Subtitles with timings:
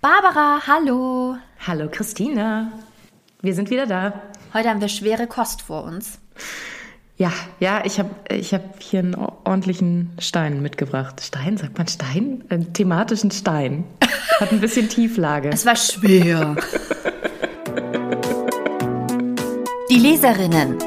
[0.00, 1.36] Barbara, hallo.
[1.66, 2.72] Hallo Christina.
[3.42, 4.14] Wir sind wieder da.
[4.54, 6.18] Heute haben wir schwere Kost vor uns.
[7.18, 11.20] Ja, ja, ich habe ich hab hier einen ordentlichen Stein mitgebracht.
[11.22, 12.44] Stein, sagt man Stein?
[12.48, 13.84] Einen thematischen Stein.
[14.40, 15.50] Hat ein bisschen Tieflage.
[15.50, 16.56] Es war schwer.
[19.90, 20.78] Die Leserinnen.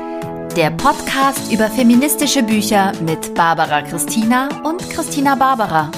[0.58, 5.92] Der Podcast über feministische Bücher mit Barbara Christina und Christina Barbara.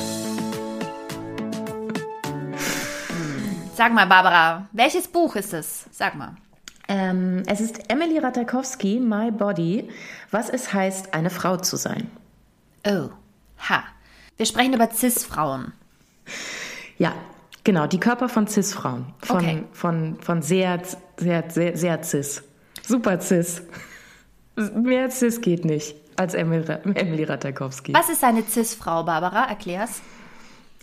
[3.76, 5.86] Sag mal, Barbara, welches Buch ist es?
[5.91, 6.36] Sag mal.
[6.88, 9.90] Ähm, es ist Emily Ratajkowski, My Body,
[10.31, 12.09] was es heißt, eine Frau zu sein.
[12.88, 13.09] Oh,
[13.70, 13.84] ha.
[14.38, 15.73] Wir sprechen über Cis-Frauen.
[16.98, 17.14] Ja,
[17.64, 19.08] genau, die Körper von Cis-Frauen.
[19.20, 19.64] Von, Okay.
[19.73, 20.81] von, von sehr,
[21.17, 22.44] sehr, sehr, sehr Cis.
[22.88, 23.62] Super Cis.
[24.55, 27.94] Mehr Cis geht nicht als Emily, Ratajkowski.
[27.94, 29.50] Was ist eine Cis-Frau, Barbara?
[29.50, 30.02] Erklär's.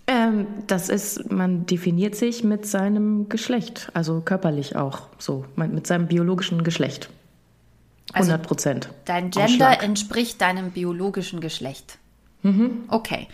[0.06, 6.08] Ähm, das ist, man definiert sich mit seinem Geschlecht, also körperlich auch so, mit seinem
[6.08, 7.08] biologischen Geschlecht.
[8.12, 8.88] Also 100 Prozent.
[9.04, 11.98] Dein Gender entspricht deinem biologischen Geschlecht.
[12.88, 13.28] Okay.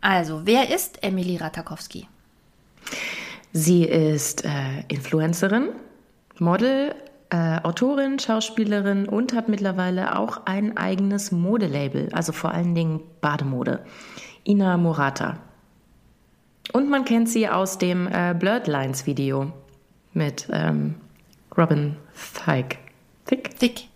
[0.00, 2.06] Also, wer ist Emily Ratajkowski?
[3.52, 5.68] Sie ist äh, Influencerin,
[6.38, 6.94] Model,
[7.30, 13.80] äh, Autorin, Schauspielerin und hat mittlerweile auch ein eigenes Modelabel, also vor allen Dingen Bademode.
[14.44, 15.38] Ina Morata.
[16.72, 19.52] Und man kennt sie aus dem äh, Blurred Lines Video
[20.12, 20.96] mit ähm,
[21.56, 21.96] Robin
[22.44, 22.78] Thicke.
[23.26, 23.58] Thick?
[23.58, 23.88] Dick.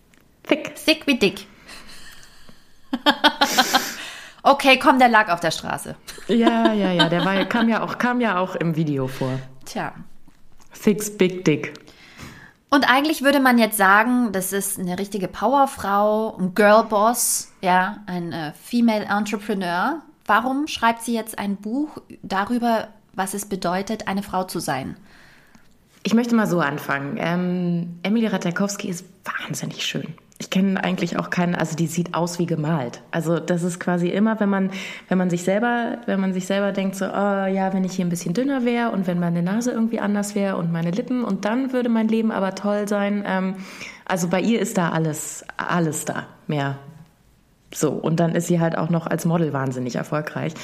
[0.42, 0.74] Thick.
[0.76, 1.46] Thick wie dick.
[4.42, 5.96] okay, komm, der lag auf der Straße.
[6.28, 9.38] Ja, ja, ja, der war, kam, ja auch, kam ja auch im Video vor.
[9.64, 9.92] Tja.
[10.82, 11.74] Thick's Big Dick.
[12.70, 18.32] Und eigentlich würde man jetzt sagen, das ist eine richtige Powerfrau, ein Girlboss, ja, ein
[18.32, 20.02] äh, Female Entrepreneur.
[20.30, 21.88] Warum schreibt sie jetzt ein Buch
[22.22, 24.94] darüber, was es bedeutet, eine Frau zu sein?
[26.04, 27.16] Ich möchte mal so anfangen.
[27.18, 30.14] Ähm, Emily Ratajkowski ist wahnsinnig schön.
[30.38, 33.02] Ich kenne eigentlich auch keinen, also die sieht aus wie gemalt.
[33.10, 34.70] Also das ist quasi immer, wenn man,
[35.08, 38.06] wenn man sich selber, wenn man sich selber denkt, so, oh ja, wenn ich hier
[38.06, 41.44] ein bisschen dünner wäre und wenn meine Nase irgendwie anders wäre und meine Lippen und
[41.44, 43.24] dann würde mein Leben aber toll sein.
[43.26, 43.56] Ähm,
[44.04, 46.28] also bei ihr ist da alles, alles da.
[46.46, 46.78] Mehr
[47.72, 50.54] so, und dann ist sie halt auch noch als Model wahnsinnig erfolgreich.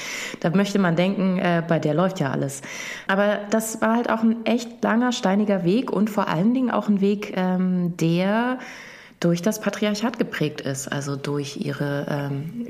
[0.41, 2.61] Da möchte man denken, äh, bei der läuft ja alles.
[3.07, 6.89] Aber das war halt auch ein echt langer, steiniger Weg und vor allen Dingen auch
[6.89, 8.59] ein Weg, ähm, der
[9.19, 10.87] durch das Patriarchat geprägt ist.
[10.87, 12.67] Also durch ihre, ähm,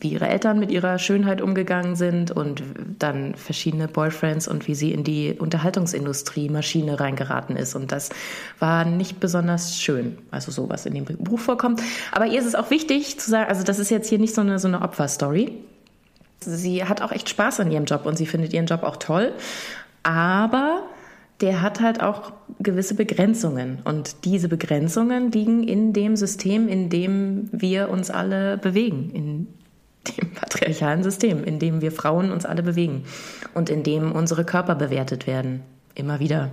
[0.00, 2.62] wie ihre Eltern mit ihrer Schönheit umgegangen sind und
[2.98, 7.74] dann verschiedene Boyfriends und wie sie in die Unterhaltungsindustrie-Maschine reingeraten ist.
[7.74, 8.08] Und das
[8.58, 10.16] war nicht besonders schön.
[10.30, 11.82] Also so, was in dem Buch vorkommt.
[12.12, 14.40] Aber ihr ist es auch wichtig zu sagen, also das ist jetzt hier nicht so
[14.40, 15.52] eine, so eine Opferstory.
[16.40, 19.34] Sie hat auch echt Spaß an ihrem Job und sie findet ihren Job auch toll.
[20.02, 20.84] Aber
[21.40, 23.80] der hat halt auch gewisse Begrenzungen.
[23.84, 29.46] Und diese Begrenzungen liegen in dem System, in dem wir uns alle bewegen, in
[30.06, 33.04] dem patriarchalen System, in dem wir Frauen uns alle bewegen
[33.54, 35.62] und in dem unsere Körper bewertet werden.
[35.94, 36.50] Immer wieder.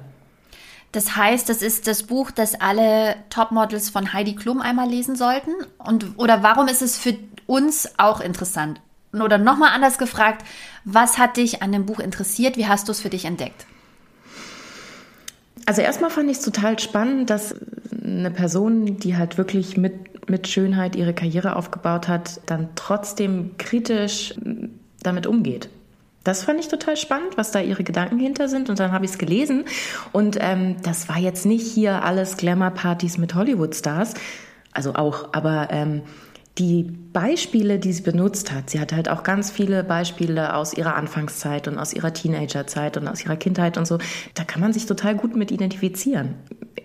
[0.93, 5.51] Das heißt, das ist das Buch, das alle Topmodels von Heidi Klum einmal lesen sollten?
[5.77, 7.15] Und, oder warum ist es für
[7.45, 8.81] uns auch interessant?
[9.13, 10.45] Oder nochmal anders gefragt,
[10.85, 12.57] was hat dich an dem Buch interessiert?
[12.57, 13.65] Wie hast du es für dich entdeckt?
[15.67, 17.53] Also erstmal fand ich es total spannend, dass
[18.01, 24.33] eine Person, die halt wirklich mit, mit Schönheit ihre Karriere aufgebaut hat, dann trotzdem kritisch
[25.03, 25.67] damit umgeht.
[26.23, 28.69] Das fand ich total spannend, was da ihre Gedanken hinter sind.
[28.69, 29.65] Und dann habe ich es gelesen.
[30.13, 34.13] Und ähm, das war jetzt nicht hier alles Glamour-Partys mit Hollywood-Stars.
[34.71, 36.03] Also auch, aber ähm,
[36.57, 40.95] die Beispiele, die sie benutzt hat, sie hat halt auch ganz viele Beispiele aus ihrer
[40.95, 43.99] Anfangszeit und aus ihrer Teenagerzeit und aus ihrer Kindheit und so.
[44.33, 46.35] Da kann man sich total gut mit identifizieren.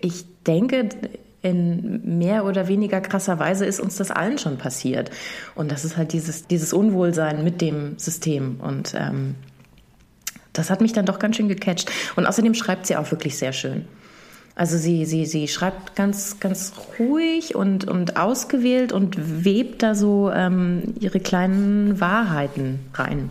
[0.01, 0.89] Ich denke,
[1.41, 5.11] in mehr oder weniger krasser Weise ist uns das allen schon passiert.
[5.55, 8.61] Und das ist halt dieses, dieses Unwohlsein mit dem System.
[8.61, 9.35] Und ähm,
[10.53, 11.91] das hat mich dann doch ganz schön gecatcht.
[12.15, 13.85] Und außerdem schreibt sie auch wirklich sehr schön.
[14.55, 20.31] Also sie, sie, sie schreibt ganz, ganz ruhig und, und ausgewählt und webt da so
[20.31, 23.29] ähm, ihre kleinen Wahrheiten rein,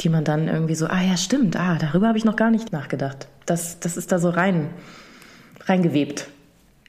[0.00, 2.72] die man dann irgendwie so, ah ja, stimmt, ah, darüber habe ich noch gar nicht
[2.72, 3.26] nachgedacht.
[3.46, 4.70] Das, das ist da so rein,
[5.66, 6.28] reingewebt.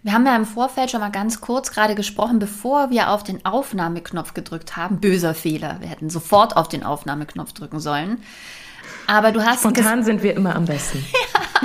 [0.04, 3.46] Wir haben ja im Vorfeld schon mal ganz kurz gerade gesprochen, bevor wir auf den
[3.46, 5.00] Aufnahmeknopf gedrückt haben.
[5.00, 5.78] Böser Fehler.
[5.80, 8.24] Wir hätten sofort auf den Aufnahmeknopf drücken sollen.
[9.06, 11.06] Aber du hast Spontan sind wir immer am besten.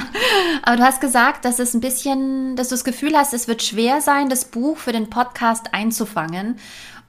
[0.62, 3.62] Aber du hast gesagt, dass es ein bisschen, dass du das Gefühl hast, es wird
[3.62, 6.58] schwer sein, das Buch für den Podcast einzufangen,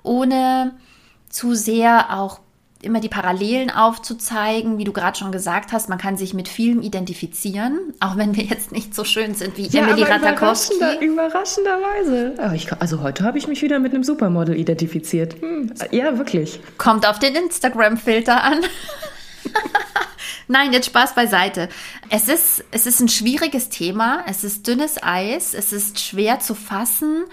[0.03, 0.75] ohne
[1.27, 2.39] zu sehr auch
[2.81, 6.83] immer die Parallelen aufzuzeigen, wie du gerade schon gesagt hast, man kann sich mit Filmen
[6.83, 10.75] identifizieren, auch wenn wir jetzt nicht so schön sind wie ja, Emily Ratajkowski.
[10.75, 12.35] Überraschender, überraschenderweise.
[12.37, 15.41] Aber ich, also heute habe ich mich wieder mit einem Supermodel identifiziert.
[15.41, 16.59] Hm, ja, wirklich.
[16.77, 18.59] Kommt auf den Instagram-Filter an.
[20.47, 21.69] Nein, jetzt Spaß beiseite.
[22.09, 24.23] Es ist, es ist ein schwieriges Thema.
[24.27, 25.53] Es ist dünnes Eis.
[25.53, 27.25] Es ist schwer zu fassen.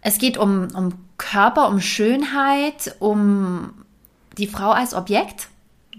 [0.00, 3.81] Es geht um, um Körper, um Schönheit, um
[4.38, 5.48] die Frau als Objekt.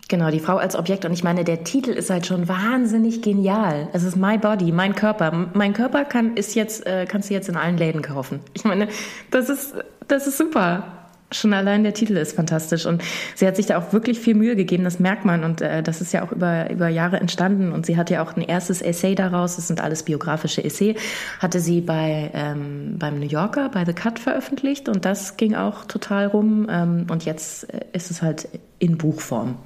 [0.09, 1.05] Genau, die Frau als Objekt.
[1.05, 3.89] Und ich meine, der Titel ist halt schon wahnsinnig genial.
[3.93, 5.49] Es ist My Body, mein Körper.
[5.53, 8.41] Mein Körper kann, ist jetzt, äh, kannst du jetzt in allen Läden kaufen.
[8.53, 8.89] Ich meine,
[9.31, 9.75] das ist,
[10.07, 10.83] das ist super.
[11.33, 12.85] Schon allein der Titel ist fantastisch.
[12.85, 13.03] Und
[13.35, 15.43] sie hat sich da auch wirklich viel Mühe gegeben, das merkt man.
[15.43, 17.71] Und äh, das ist ja auch über, über Jahre entstanden.
[17.71, 20.95] Und sie hat ja auch ein erstes Essay daraus, das sind alles biografische Essay,
[21.39, 24.89] hatte sie bei, ähm, beim New Yorker, bei The Cut veröffentlicht.
[24.89, 26.67] Und das ging auch total rum.
[26.69, 28.47] Ähm, und jetzt äh, ist es halt
[28.79, 29.57] in Buchform.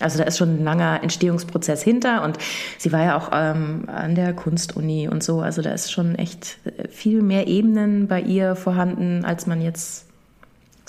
[0.00, 2.24] Also da ist schon ein langer Entstehungsprozess hinter.
[2.24, 2.38] Und
[2.78, 5.40] sie war ja auch ähm, an der Kunstuni und so.
[5.40, 10.06] Also da ist schon echt äh, viel mehr Ebenen bei ihr vorhanden, als man jetzt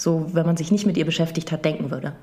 [0.01, 2.13] so, wenn man sich nicht mit ihr beschäftigt hat, denken würde.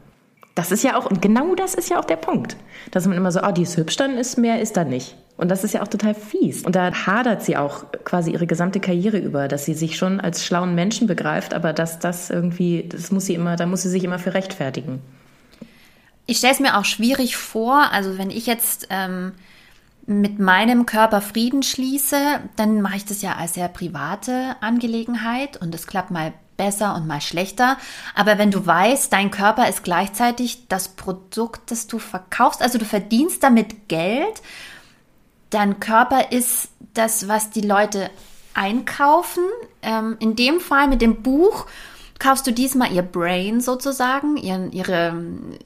[0.54, 2.56] Das ist ja auch, und genau das ist ja auch der Punkt.
[2.90, 5.14] Dass man immer so, oh, die ist hübsch, dann ist mehr, ist da nicht.
[5.36, 6.64] Und das ist ja auch total fies.
[6.64, 10.44] Und da hadert sie auch quasi ihre gesamte Karriere über, dass sie sich schon als
[10.44, 14.02] schlauen Menschen begreift, aber dass das irgendwie, das muss sie immer, da muss sie sich
[14.02, 15.00] immer für rechtfertigen.
[16.26, 19.34] Ich stelle es mir auch schwierig vor, also wenn ich jetzt ähm,
[20.06, 22.16] mit meinem Körper Frieden schließe,
[22.56, 27.06] dann mache ich das ja als sehr private Angelegenheit und es klappt mal besser und
[27.06, 27.78] mal schlechter.
[28.14, 32.84] Aber wenn du weißt, dein Körper ist gleichzeitig das Produkt, das du verkaufst, also du
[32.84, 34.42] verdienst damit Geld,
[35.48, 38.10] dein Körper ist das, was die Leute
[38.52, 39.44] einkaufen.
[39.80, 41.66] Ähm, in dem Fall mit dem Buch
[42.18, 45.22] kaufst du diesmal ihr Brain sozusagen, ihren, ihre,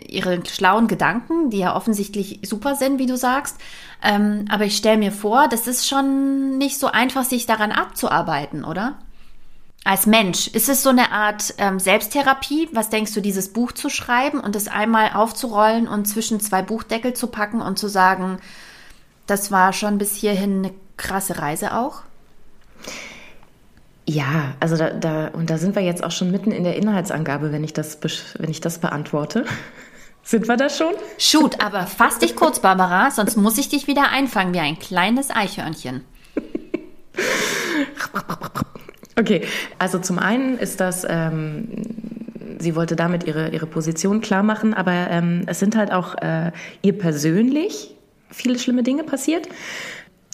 [0.07, 3.57] ihre schlauen Gedanken, die ja offensichtlich super sind, wie du sagst.
[4.03, 8.65] Ähm, aber ich stelle mir vor, das ist schon nicht so einfach, sich daran abzuarbeiten,
[8.65, 8.99] oder?
[9.85, 10.49] Als Mensch?
[10.49, 12.69] Ist es so eine Art ähm, Selbsttherapie?
[12.73, 17.15] Was denkst du, dieses Buch zu schreiben und es einmal aufzurollen und zwischen zwei Buchdeckel
[17.15, 18.39] zu packen und zu sagen,
[19.27, 22.03] das war schon bis hierhin eine krasse Reise auch?
[24.07, 27.53] Ja, also da, da, und da sind wir jetzt auch schon mitten in der Inhaltsangabe,
[27.53, 27.99] wenn ich das,
[28.39, 29.45] wenn ich das beantworte.
[30.25, 30.95] Sind wir da schon?
[31.19, 35.31] Shoot, aber fass dich kurz, Barbara, sonst muss ich dich wieder einfangen wie ein kleines
[35.31, 36.05] Eichhörnchen.
[39.19, 39.43] Okay,
[39.79, 41.69] also zum einen ist das, ähm,
[42.59, 46.53] sie wollte damit ihre, ihre Position klar machen, aber ähm, es sind halt auch äh,
[46.81, 47.95] ihr persönlich
[48.31, 49.49] viele schlimme Dinge passiert.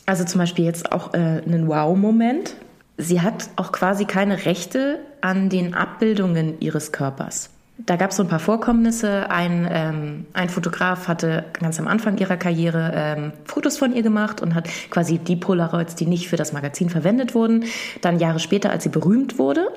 [0.06, 2.54] Also zum Beispiel jetzt auch äh, einen Wow-Moment.
[2.96, 7.50] Sie hat auch quasi keine Rechte an den Abbildungen ihres Körpers.
[7.78, 9.30] Da gab es so ein paar Vorkommnisse.
[9.30, 14.42] Ein, ähm, ein Fotograf hatte ganz am Anfang ihrer Karriere ähm, Fotos von ihr gemacht
[14.42, 17.64] und hat quasi die Polaroids, die nicht für das Magazin verwendet wurden,
[18.00, 19.68] dann Jahre später, als sie berühmt wurde,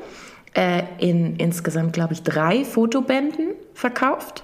[0.55, 4.43] äh, in insgesamt, glaube ich, drei Fotobänden verkauft.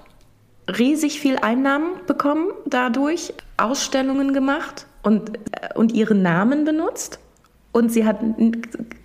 [0.78, 7.20] Riesig viel Einnahmen bekommen dadurch, Ausstellungen gemacht und, äh, und ihren Namen benutzt
[7.78, 8.18] und sie hat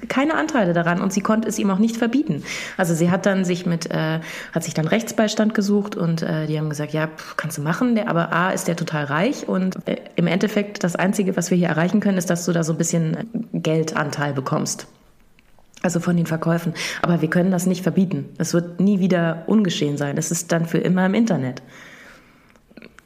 [0.08, 2.42] keine Anteile daran und sie konnte es ihm auch nicht verbieten.
[2.78, 4.20] Also sie hat dann sich mit, äh,
[4.52, 7.94] hat sich dann Rechtsbeistand gesucht und äh, die haben gesagt, ja, pff, kannst du machen,
[7.94, 11.58] der, aber A ist der total reich und äh, im Endeffekt das Einzige, was wir
[11.58, 14.86] hier erreichen können, ist, dass du da so ein bisschen Geldanteil bekommst.
[15.82, 16.72] Also von den Verkäufen.
[17.02, 18.30] Aber wir können das nicht verbieten.
[18.38, 20.16] Es wird nie wieder ungeschehen sein.
[20.16, 21.60] Es ist dann für immer im Internet.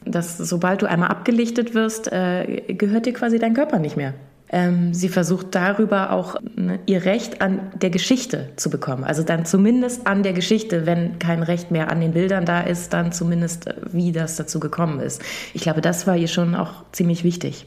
[0.05, 4.15] Das, sobald du einmal abgelichtet wirst, äh, gehört dir quasi dein Körper nicht mehr.
[4.49, 9.03] Ähm, sie versucht darüber auch ne, ihr Recht an der Geschichte zu bekommen.
[9.03, 12.93] Also dann zumindest an der Geschichte, wenn kein Recht mehr an den Bildern da ist,
[12.93, 15.21] dann zumindest, äh, wie das dazu gekommen ist.
[15.53, 17.67] Ich glaube, das war ihr schon auch ziemlich wichtig.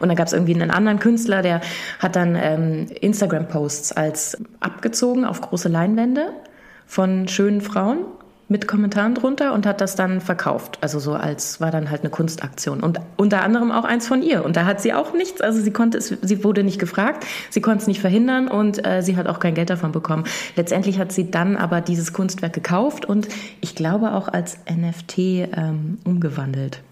[0.00, 1.60] Und dann gab es irgendwie einen anderen Künstler, der
[2.00, 6.32] hat dann ähm, Instagram-Posts als abgezogen auf große Leinwände
[6.84, 7.98] von schönen Frauen
[8.48, 10.78] mit Kommentaren drunter und hat das dann verkauft.
[10.80, 12.80] Also so als war dann halt eine Kunstaktion.
[12.80, 14.44] Und unter anderem auch eins von ihr.
[14.44, 17.60] Und da hat sie auch nichts, also sie konnte es, sie wurde nicht gefragt, sie
[17.60, 20.24] konnte es nicht verhindern und äh, sie hat auch kein Geld davon bekommen.
[20.56, 23.28] Letztendlich hat sie dann aber dieses Kunstwerk gekauft und
[23.60, 26.82] ich glaube auch als NFT ähm, umgewandelt.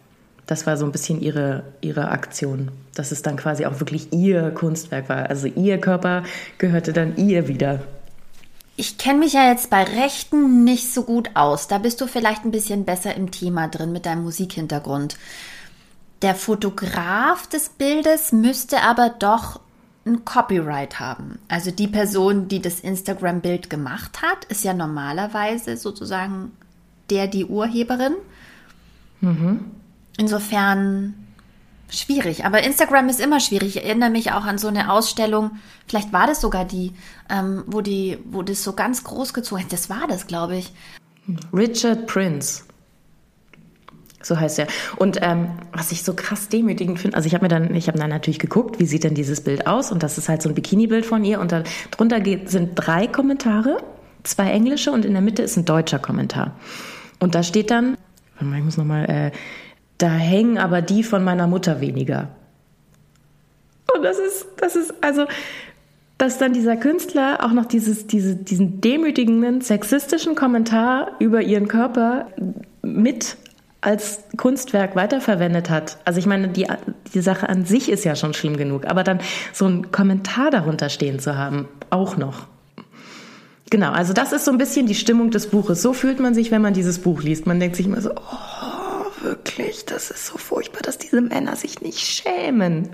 [0.46, 4.50] Das war so ein bisschen ihre, ihre Aktion, dass es dann quasi auch wirklich ihr
[4.50, 5.30] Kunstwerk war.
[5.30, 6.24] Also ihr Körper
[6.58, 7.80] gehörte dann ihr wieder.
[8.76, 11.68] Ich kenne mich ja jetzt bei Rechten nicht so gut aus.
[11.68, 15.16] Da bist du vielleicht ein bisschen besser im Thema drin mit deinem Musikhintergrund.
[16.22, 19.60] Der Fotograf des Bildes müsste aber doch
[20.06, 21.38] ein Copyright haben.
[21.48, 26.52] Also die Person, die das Instagram-Bild gemacht hat, ist ja normalerweise sozusagen
[27.10, 28.14] der die Urheberin.
[29.20, 29.70] Mhm.
[30.16, 31.19] Insofern
[31.90, 32.44] schwierig.
[32.44, 33.76] Aber Instagram ist immer schwierig.
[33.76, 35.52] Ich erinnere mich auch an so eine Ausstellung,
[35.86, 36.92] vielleicht war das sogar die,
[37.28, 39.72] ähm, wo die, wo das so ganz groß gezogen hat.
[39.72, 40.72] Das war das, glaube ich.
[41.52, 42.62] Richard Prince.
[44.22, 44.66] So heißt er.
[44.96, 47.98] Und ähm, was ich so krass demütigend finde, also ich habe mir dann, ich habe
[47.98, 49.90] dann natürlich geguckt, wie sieht denn dieses Bild aus?
[49.90, 51.40] Und das ist halt so ein Bikini-Bild von ihr.
[51.40, 53.78] Und darunter sind drei Kommentare,
[54.22, 56.54] zwei englische und in der Mitte ist ein deutscher Kommentar.
[57.18, 57.96] Und da steht dann,
[58.40, 59.30] ich muss nochmal, äh,
[60.02, 62.28] da hängen aber die von meiner Mutter weniger.
[63.94, 65.26] Und das ist, das ist, also,
[66.18, 72.26] dass dann dieser Künstler auch noch dieses, diese, diesen demütigenden, sexistischen Kommentar über ihren Körper
[72.82, 73.36] mit
[73.82, 75.98] als Kunstwerk weiterverwendet hat.
[76.04, 76.66] Also ich meine, die,
[77.14, 79.20] die Sache an sich ist ja schon schlimm genug, aber dann
[79.52, 82.46] so einen Kommentar darunter stehen zu haben, auch noch.
[83.70, 85.80] Genau, also das ist so ein bisschen die Stimmung des Buches.
[85.80, 87.46] So fühlt man sich, wenn man dieses Buch liest.
[87.46, 88.59] Man denkt sich immer so, oh,
[89.22, 92.90] wirklich, das ist so furchtbar, dass diese Männer sich nicht schämen.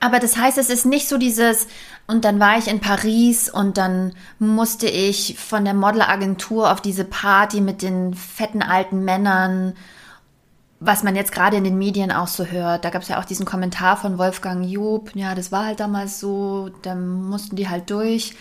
[0.00, 1.66] Aber das heißt, es ist nicht so dieses,
[2.06, 7.04] und dann war ich in Paris und dann musste ich von der Modelagentur auf diese
[7.04, 9.74] Party mit den fetten alten Männern,
[10.80, 12.84] was man jetzt gerade in den Medien auch so hört.
[12.84, 16.20] Da gab es ja auch diesen Kommentar von Wolfgang Job, ja, das war halt damals
[16.20, 18.34] so, da mussten die halt durch.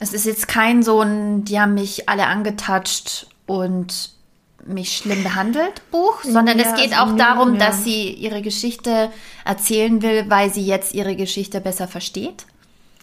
[0.00, 4.17] Es ist jetzt kein so ein, die haben mich alle angetatscht und
[4.66, 7.66] mich schlimm behandelt Buch, sondern ja, es geht also auch darum, ja.
[7.66, 9.10] dass sie ihre Geschichte
[9.44, 12.46] erzählen will, weil sie jetzt ihre Geschichte besser versteht.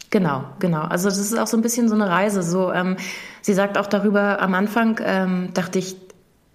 [0.09, 0.81] Genau, genau.
[0.81, 2.43] Also das ist auch so ein bisschen so eine Reise.
[2.43, 2.97] So, ähm,
[3.41, 5.95] sie sagt auch darüber, am Anfang ähm, dachte ich,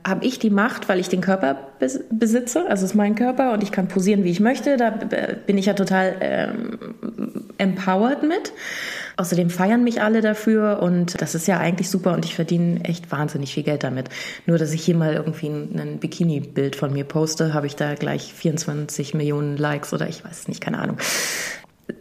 [0.06, 3.52] habe ich die Macht, weil ich den Körper bes besitze, also es ist mein Körper
[3.52, 4.76] und ich kann posieren, wie ich möchte.
[4.76, 6.78] Da bin ich ja total ähm,
[7.58, 8.52] empowered mit.
[9.16, 13.12] Außerdem feiern mich alle dafür und das ist ja eigentlich super und ich verdiene echt
[13.12, 14.08] wahnsinnig viel Geld damit.
[14.46, 18.32] Nur, dass ich hier mal irgendwie ein, Bikini-Bild von mir poste, habe ich da gleich
[18.32, 20.96] 24 Millionen Likes oder ich weiß nicht, keine Ahnung.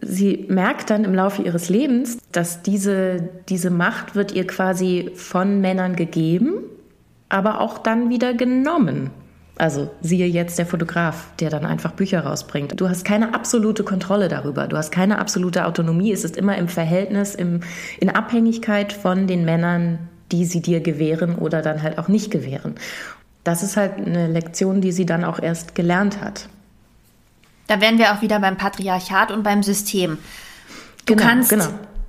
[0.02, 5.60] Sie merkt dann im Laufe ihres Lebens, dass diese, diese Macht wird ihr quasi von
[5.60, 6.64] Männern gegeben,
[7.30, 9.12] aber auch dann wieder genommen.
[9.58, 12.80] Also siehe jetzt der Fotograf, der dann einfach Bücher rausbringt.
[12.80, 14.68] Du hast keine absolute Kontrolle darüber.
[14.68, 16.14] Du hast keine absolute Autonomie.
[16.14, 17.60] Es ist immer im Verhältnis, im,
[18.00, 20.00] in Abhängigkeit von den Männern,
[20.32, 22.76] die sie dir gewähren oder dann halt auch nicht gewähren.
[23.44, 26.48] Das ist halt eine Lektion, die sie dann auch erst gelernt hat.
[27.68, 30.20] Da wären wir auch wieder beim Patriarchat und beim System.
[31.06, 31.66] Du genau, kannst genau.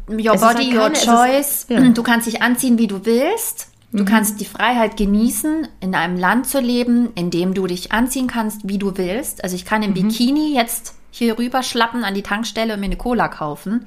[0.08, 1.62] your es body, halt keine, your choice.
[1.62, 1.80] Ist, ja.
[1.80, 3.69] Du kannst dich anziehen, wie du willst.
[3.92, 4.06] Du mhm.
[4.06, 8.68] kannst die Freiheit genießen, in einem Land zu leben, in dem du dich anziehen kannst,
[8.68, 9.42] wie du willst.
[9.42, 9.94] Also ich kann im mhm.
[9.94, 13.86] Bikini jetzt hier rüber schlappen an die Tankstelle und mir eine Cola kaufen.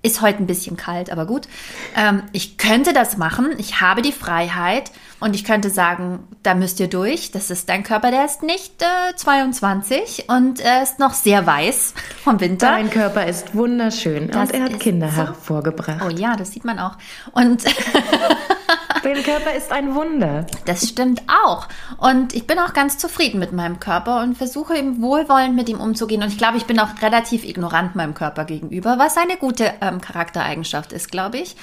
[0.00, 1.48] Ist heute ein bisschen kalt, aber gut.
[1.96, 3.48] Ähm, ich könnte das machen.
[3.58, 7.32] Ich habe die Freiheit und ich könnte sagen, da müsst ihr durch.
[7.32, 11.94] Das ist dein Körper, der ist nicht äh, 22 und er ist noch sehr weiß
[12.22, 12.70] vom Winter.
[12.70, 15.16] Dein Körper ist wunderschön das und er hat Kinder so.
[15.16, 16.02] hervorgebracht.
[16.06, 16.96] Oh ja, das sieht man auch.
[17.32, 17.64] Und
[19.02, 20.46] Dein Körper ist ein Wunder.
[20.64, 21.68] Das stimmt auch.
[21.96, 25.80] Und ich bin auch ganz zufrieden mit meinem Körper und versuche eben wohlwollend mit ihm
[25.80, 26.22] umzugehen.
[26.22, 30.00] Und ich glaube, ich bin auch relativ ignorant meinem Körper gegenüber, was eine gute ähm,
[30.00, 31.56] Charaktereigenschaft ist, glaube ich.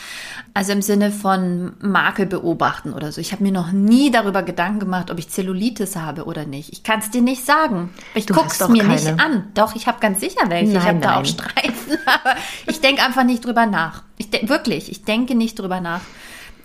[0.53, 3.21] Also im Sinne von Makel beobachten oder so.
[3.21, 6.71] Ich habe mir noch nie darüber Gedanken gemacht, ob ich Zellulitis habe oder nicht.
[6.71, 7.93] Ich kann es dir nicht sagen.
[8.13, 8.93] Ich gucke es mir keine.
[8.93, 9.47] nicht an.
[9.53, 10.73] Doch, ich habe ganz sicher welche.
[10.73, 12.35] Nein, ich habe da auch Streifen, aber
[12.67, 14.03] ich denke einfach nicht drüber nach.
[14.17, 16.01] Ich wirklich, ich denke nicht drüber nach.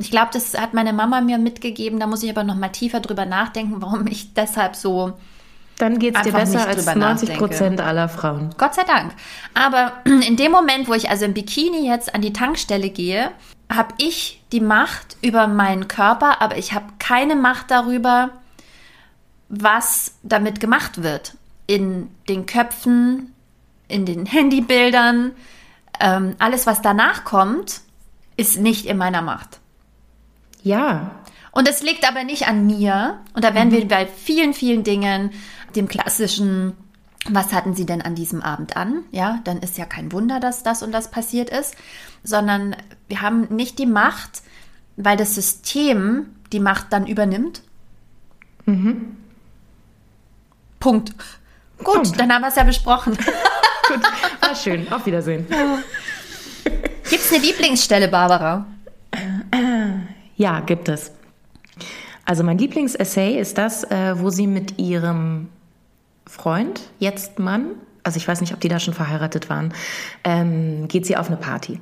[0.00, 2.00] Ich glaube, das hat meine Mama mir mitgegeben.
[2.00, 5.12] Da muss ich aber noch mal tiefer drüber nachdenken, warum ich deshalb so.
[5.76, 8.50] Dann geht es dir besser als 90 Prozent aller Frauen.
[8.58, 9.12] Gott sei Dank.
[9.54, 13.30] Aber in dem Moment, wo ich also im Bikini jetzt an die Tankstelle gehe,
[13.70, 18.30] habe ich die Macht über meinen Körper, aber ich habe keine Macht darüber,
[19.48, 21.34] was damit gemacht wird.
[21.66, 23.34] In den Köpfen,
[23.86, 25.32] in den Handybildern.
[25.98, 27.82] Ähm, alles, was danach kommt,
[28.36, 29.59] ist nicht in meiner Macht.
[30.62, 31.10] Ja.
[31.52, 33.20] Und es liegt aber nicht an mir.
[33.34, 33.72] Und da wären mhm.
[33.72, 35.30] wir bei vielen, vielen Dingen,
[35.74, 36.76] dem klassischen,
[37.28, 39.04] was hatten Sie denn an diesem Abend an?
[39.10, 41.74] Ja, dann ist ja kein Wunder, dass das und das passiert ist,
[42.22, 42.76] sondern
[43.08, 44.42] wir haben nicht die Macht,
[44.96, 47.62] weil das System die Macht dann übernimmt.
[48.66, 49.16] Mhm.
[50.78, 51.14] Punkt.
[51.78, 52.20] Gut, Punkt.
[52.20, 53.16] dann haben wir es ja besprochen.
[53.88, 54.00] Gut,
[54.40, 54.90] war schön.
[54.92, 55.46] Auf Wiedersehen.
[57.10, 58.66] Gibt es eine Lieblingsstelle, Barbara?
[60.40, 61.12] Ja, gibt es.
[62.24, 65.50] Also mein Lieblingsessay ist das, äh, wo sie mit ihrem
[66.26, 67.72] Freund, jetzt Mann,
[68.04, 69.74] also ich weiß nicht, ob die da schon verheiratet waren,
[70.24, 71.78] ähm, geht sie auf eine Party.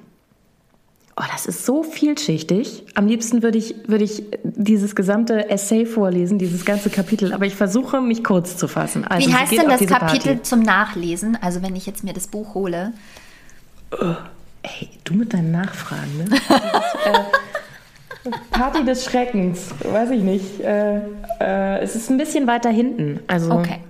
[1.16, 2.84] Oh, das ist so vielschichtig.
[2.96, 7.54] Am liebsten würde ich, würde ich dieses gesamte Essay vorlesen, dieses ganze Kapitel, aber ich
[7.54, 9.04] versuche, mich kurz zu fassen.
[9.04, 10.42] Also, Wie heißt denn das Kapitel Party.
[10.42, 11.38] zum Nachlesen?
[11.40, 12.92] Also, wenn ich jetzt mir das Buch hole.
[13.92, 14.16] Oh,
[14.62, 16.26] ey, du mit deinen Nachfragen, ne?
[18.50, 20.60] Party des Schreckens, weiß ich nicht.
[20.60, 21.00] Äh,
[21.40, 23.20] äh, es ist ein bisschen weiter hinten.
[23.26, 23.80] Also, okay.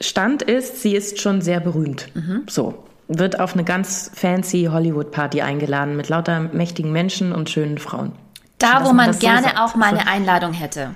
[0.00, 2.08] Stand ist, sie ist schon sehr berühmt.
[2.14, 2.42] Mhm.
[2.48, 8.12] So wird auf eine ganz fancy Hollywood-Party eingeladen mit lauter mächtigen Menschen und schönen Frauen.
[8.58, 10.94] Da, wo man gerne so auch mal eine Einladung hätte.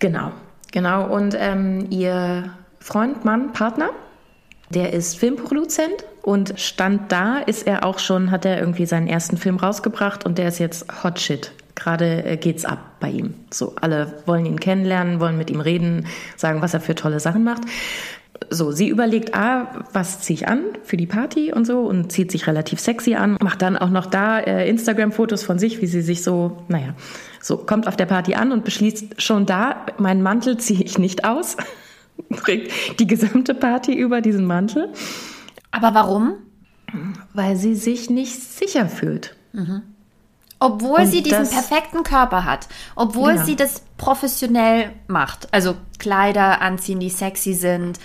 [0.00, 0.32] Genau,
[0.70, 1.06] genau.
[1.06, 3.90] Und ähm, ihr Freund, Mann, Partner,
[4.70, 9.38] der ist Filmproduzent und stand da, ist er auch schon, hat er irgendwie seinen ersten
[9.38, 11.52] Film rausgebracht und der ist jetzt Hot Shit.
[11.78, 13.34] Gerade äh, geht's ab bei ihm.
[13.50, 16.06] So, alle wollen ihn kennenlernen, wollen mit ihm reden,
[16.36, 17.62] sagen, was er für tolle Sachen macht
[18.50, 22.30] so, sie überlegt, ah, was ziehe ich an für die Party und so und zieht
[22.30, 26.00] sich relativ sexy an, macht dann auch noch da äh, Instagram-Fotos von sich, wie sie
[26.00, 26.94] sich so, naja,
[27.40, 31.24] so kommt auf der Party an und beschließt schon da, meinen Mantel ziehe ich nicht
[31.24, 31.56] aus,
[32.36, 34.92] trägt die gesamte Party über diesen Mantel.
[35.70, 36.34] Aber warum?
[37.34, 39.36] Weil sie sich nicht sicher fühlt.
[39.52, 39.82] Mhm.
[40.60, 43.44] Obwohl und sie diesen perfekten Körper hat, obwohl ja.
[43.44, 48.00] sie das professionell macht, also Kleider anziehen, die sexy sind,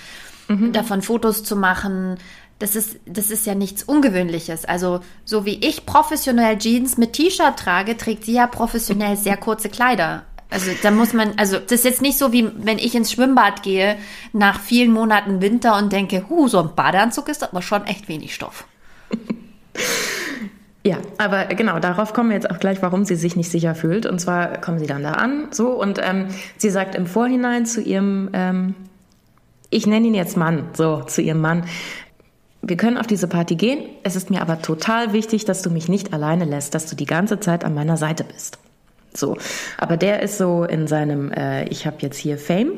[0.47, 0.71] mhm.
[0.71, 2.17] davon Fotos zu machen,
[2.59, 4.65] das ist, das ist ja nichts Ungewöhnliches.
[4.65, 9.69] Also, so wie ich professionell Jeans mit T-Shirt trage, trägt sie ja professionell sehr kurze
[9.69, 10.23] Kleider.
[10.49, 13.63] Also, da muss man, also, das ist jetzt nicht so, wie wenn ich ins Schwimmbad
[13.63, 13.97] gehe
[14.31, 18.35] nach vielen Monaten Winter und denke, hu, so ein Badeanzug ist aber schon echt wenig
[18.35, 18.65] Stoff.
[20.85, 24.05] Ja, aber genau, darauf kommen wir jetzt auch gleich, warum sie sich nicht sicher fühlt.
[24.05, 27.81] Und zwar kommen sie dann da an, so, und ähm, sie sagt im Vorhinein zu
[27.81, 28.75] ihrem, ähm,
[29.69, 31.63] ich nenne ihn jetzt Mann, so, zu ihrem Mann,
[32.61, 33.89] wir können auf diese Party gehen.
[34.03, 37.05] Es ist mir aber total wichtig, dass du mich nicht alleine lässt, dass du die
[37.05, 38.57] ganze Zeit an meiner Seite bist.
[39.13, 39.37] So,
[39.77, 42.71] aber der ist so in seinem, äh, ich habe jetzt hier Fame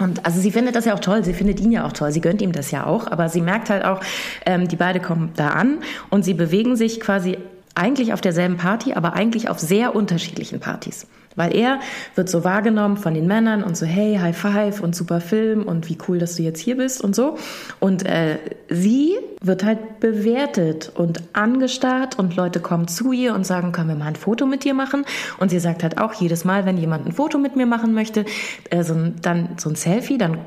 [0.00, 2.20] und also sie findet das ja auch toll, sie findet ihn ja auch toll, sie
[2.20, 4.00] gönnt ihm das ja auch, aber sie merkt halt auch,
[4.46, 5.78] ähm, die beiden kommen da an
[6.10, 7.38] und sie bewegen sich quasi
[7.74, 11.06] eigentlich auf derselben Party, aber eigentlich auf sehr unterschiedlichen Partys.
[11.36, 11.78] Weil er
[12.16, 15.88] wird so wahrgenommen von den Männern und so, hey, High Five und super Film und
[15.88, 17.36] wie cool, dass du jetzt hier bist und so.
[17.78, 23.70] Und äh, sie wird halt bewertet und angestarrt und Leute kommen zu ihr und sagen,
[23.70, 25.04] können wir mal ein Foto mit dir machen?
[25.38, 28.24] Und sie sagt halt auch jedes Mal, wenn jemand ein Foto mit mir machen möchte,
[28.70, 30.38] äh, so ein, dann so ein Selfie, dann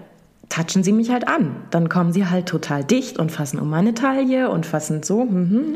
[0.50, 1.56] touchen sie mich halt an.
[1.72, 5.22] Dann kommen sie halt total dicht und fassen um meine Taille und fassen so.
[5.22, 5.76] Hm, hm,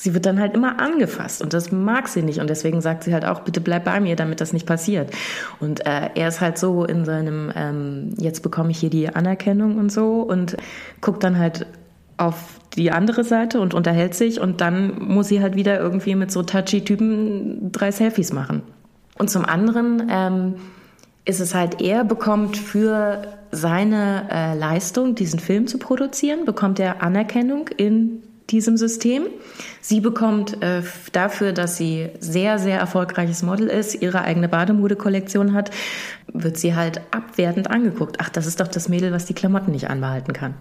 [0.00, 3.12] sie wird dann halt immer angefasst und das mag sie nicht und deswegen sagt sie
[3.12, 5.10] halt auch, bitte bleib bei mir, damit das nicht passiert.
[5.60, 9.76] Und äh, er ist halt so in seinem, ähm, jetzt bekomme ich hier die Anerkennung
[9.76, 10.56] und so und
[11.02, 11.66] guckt dann halt
[12.16, 16.30] auf die andere Seite und unterhält sich und dann muss sie halt wieder irgendwie mit
[16.30, 18.62] so touchy Typen drei Selfies machen.
[19.18, 20.54] Und zum anderen ähm,
[21.26, 27.02] ist es halt, er bekommt für seine äh, Leistung, diesen Film zu produzieren, bekommt er
[27.02, 29.24] Anerkennung in diesem System.
[29.80, 30.82] Sie bekommt äh,
[31.12, 35.70] dafür, dass sie sehr, sehr erfolgreiches Model ist, ihre eigene Bademodekollektion hat,
[36.32, 38.16] wird sie halt abwertend angeguckt.
[38.20, 40.54] Ach, das ist doch das Mädel, was die Klamotten nicht anbehalten kann.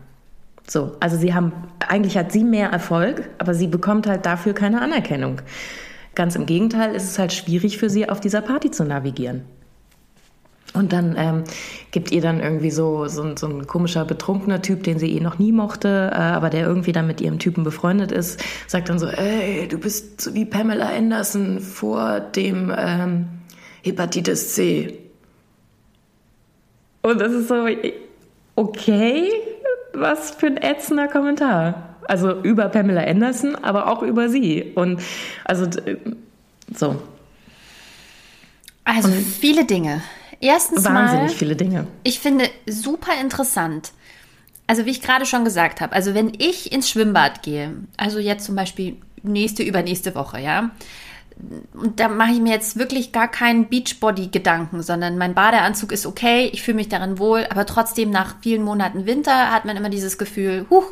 [0.67, 1.51] So, also sie haben,
[1.87, 5.41] eigentlich hat sie mehr Erfolg, aber sie bekommt halt dafür keine Anerkennung.
[6.15, 9.45] Ganz im Gegenteil ist es halt schwierig für sie, auf dieser Party zu navigieren.
[10.73, 11.43] Und dann ähm,
[11.91, 15.39] gibt ihr dann irgendwie so, so, so, ein komischer betrunkener Typ, den sie eh noch
[15.39, 19.07] nie mochte, äh, aber der irgendwie dann mit ihrem Typen befreundet ist, sagt dann so,
[19.07, 23.27] ey, du bist so wie Pamela Anderson vor dem ähm,
[23.83, 24.99] Hepatitis C.
[27.01, 27.65] Und das ist so,
[28.55, 29.29] okay,
[29.93, 31.95] was für ein ätzender Kommentar.
[32.07, 34.71] Also über Pamela Anderson, aber auch über sie.
[34.75, 35.01] Und
[35.45, 35.67] also
[36.75, 37.01] so.
[38.83, 40.01] Also Und viele Dinge.
[40.39, 41.87] Erstens Wahnsinnig mal, viele Dinge.
[42.03, 43.91] Ich finde super interessant.
[44.67, 48.45] Also wie ich gerade schon gesagt habe, also wenn ich ins Schwimmbad gehe, also jetzt
[48.45, 50.71] zum Beispiel nächste, übernächste Woche, ja,
[51.73, 56.49] und da mache ich mir jetzt wirklich gar keinen Beachbody-Gedanken, sondern mein Badeanzug ist okay,
[56.51, 60.17] ich fühle mich darin wohl, aber trotzdem nach vielen Monaten Winter hat man immer dieses
[60.17, 60.85] Gefühl, huch,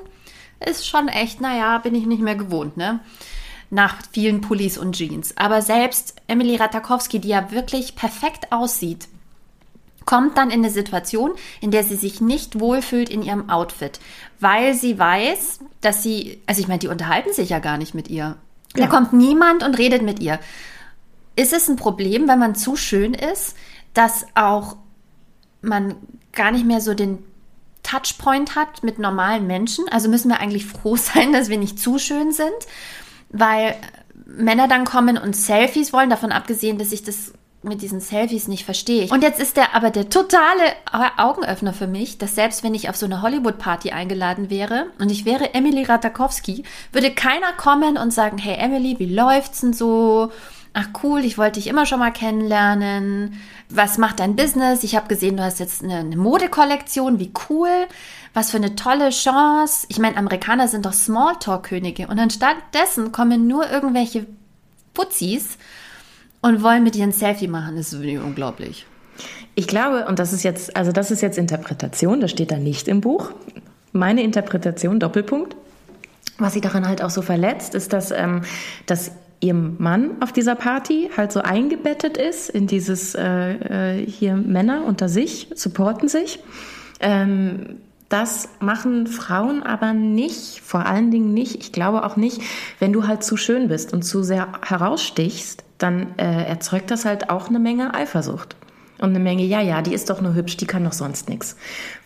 [0.65, 2.99] ist schon echt, naja, bin ich nicht mehr gewohnt, ne?
[3.69, 5.35] Nach vielen Pullis und Jeans.
[5.35, 9.09] Aber selbst Emily Ratakowski, die ja wirklich perfekt aussieht,
[10.07, 13.99] kommt dann in eine Situation, in der sie sich nicht wohlfühlt in ihrem Outfit,
[14.39, 18.07] weil sie weiß, dass sie, also ich meine, die unterhalten sich ja gar nicht mit
[18.07, 18.37] ihr.
[18.75, 18.85] Ja.
[18.85, 20.39] Da kommt niemand und redet mit ihr.
[21.35, 23.55] Ist es ein Problem, wenn man zu schön ist,
[23.93, 24.77] dass auch
[25.61, 25.95] man
[26.31, 27.19] gar nicht mehr so den
[27.83, 29.89] Touchpoint hat mit normalen Menschen?
[29.89, 32.49] Also müssen wir eigentlich froh sein, dass wir nicht zu schön sind,
[33.29, 33.75] weil
[34.25, 37.33] Männer dann kommen und Selfies wollen, davon abgesehen, dass ich das
[37.67, 39.07] mit diesen Selfies nicht verstehe.
[39.09, 40.63] Und jetzt ist der aber der totale
[41.17, 45.25] Augenöffner für mich, dass selbst wenn ich auf so eine Hollywood-Party eingeladen wäre und ich
[45.25, 50.31] wäre Emily Ratakowski, würde keiner kommen und sagen, hey Emily, wie läuft's denn so?
[50.73, 53.41] Ach cool, ich wollte dich immer schon mal kennenlernen.
[53.69, 54.83] Was macht dein Business?
[54.83, 57.19] Ich habe gesehen, du hast jetzt eine, eine Modekollektion.
[57.19, 57.87] Wie cool.
[58.35, 59.87] Was für eine tolle Chance.
[59.89, 62.07] Ich meine, Amerikaner sind doch Smalltalk-Könige.
[62.07, 64.27] Und anstatt dessen kommen nur irgendwelche
[64.93, 65.57] Putzis
[66.47, 67.75] und wollen mit dir ein Selfie machen.
[67.75, 68.85] Das ist unglaublich.
[69.55, 72.87] Ich glaube, und das ist jetzt, also das ist jetzt Interpretation, das steht da nicht
[72.87, 73.31] im Buch.
[73.91, 75.55] Meine Interpretation, Doppelpunkt.
[76.37, 78.41] Was sie daran halt auch so verletzt, ist, dass, ähm,
[78.85, 84.35] dass ihr Mann auf dieser Party halt so eingebettet ist in dieses äh, äh hier
[84.35, 86.39] Männer unter sich, supporten sich.
[86.99, 87.77] Ähm,
[88.09, 92.41] das machen Frauen aber nicht, vor allen Dingen nicht, ich glaube auch nicht,
[92.79, 97.29] wenn du halt zu schön bist und zu sehr herausstichst, dann äh, erzeugt das halt
[97.29, 98.55] auch eine Menge Eifersucht.
[98.99, 101.55] Und eine Menge, ja, ja, die ist doch nur hübsch, die kann doch sonst nichts.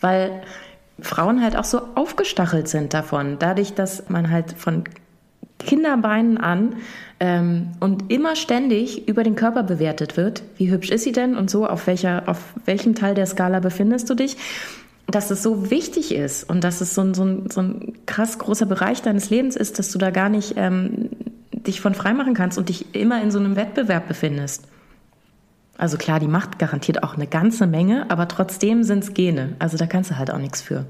[0.02, 0.42] Weil
[1.00, 4.84] Frauen halt auch so aufgestachelt sind davon, dadurch, dass man halt von
[5.60, 6.76] Kinderbeinen an
[7.20, 10.44] ähm, und immer ständig über den Körper bewertet wird.
[10.58, 14.10] Wie hübsch ist sie denn und so, auf, welcher, auf welchem Teil der Skala befindest
[14.10, 14.38] du dich?
[15.08, 18.38] Dass es so wichtig ist und dass es so ein, so ein, so ein krass
[18.40, 21.10] großer Bereich deines Lebens ist, dass du da gar nicht ähm,
[21.52, 24.66] dich von freimachen kannst und dich immer in so einem Wettbewerb befindest.
[25.78, 29.56] Also klar, die macht garantiert auch eine ganze Menge, aber trotzdem sind es Gene.
[29.60, 30.86] Also da kannst du halt auch nichts für.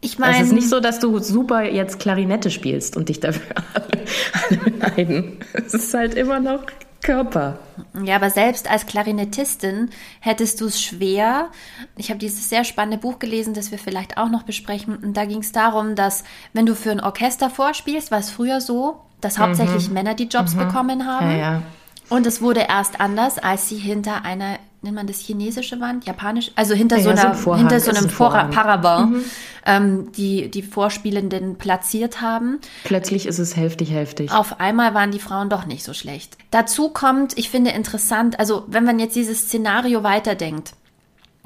[0.00, 0.32] Ich meine.
[0.32, 4.04] Also es ist nicht so, dass du super jetzt Klarinette spielst und dich dafür alle,
[4.32, 5.38] alle beneiden.
[5.52, 6.64] Es ist halt immer noch
[7.06, 7.60] Körper.
[8.02, 11.50] Ja, aber selbst als Klarinettistin hättest du es schwer.
[11.96, 14.96] Ich habe dieses sehr spannende Buch gelesen, das wir vielleicht auch noch besprechen.
[14.96, 18.60] Und da ging es darum, dass wenn du für ein Orchester vorspielst, war es früher
[18.60, 19.94] so, dass hauptsächlich mhm.
[19.94, 20.66] Männer die Jobs mhm.
[20.66, 21.30] bekommen haben.
[21.30, 21.62] Ja, ja.
[22.08, 26.50] Und es wurde erst anders, als sie hinter einer, nennt man das chinesische Wand, japanisch,
[26.56, 29.24] also hinter ja, so einer, so hinter so einem ein Paravent, mhm.
[29.66, 32.60] ähm, die die Vorspielenden platziert haben.
[32.84, 34.32] Plötzlich ist es hälftig, hälftig.
[34.32, 36.38] Auf einmal waren die Frauen doch nicht so schlecht.
[36.50, 40.72] Dazu kommt, ich finde interessant, also wenn man jetzt dieses Szenario weiterdenkt,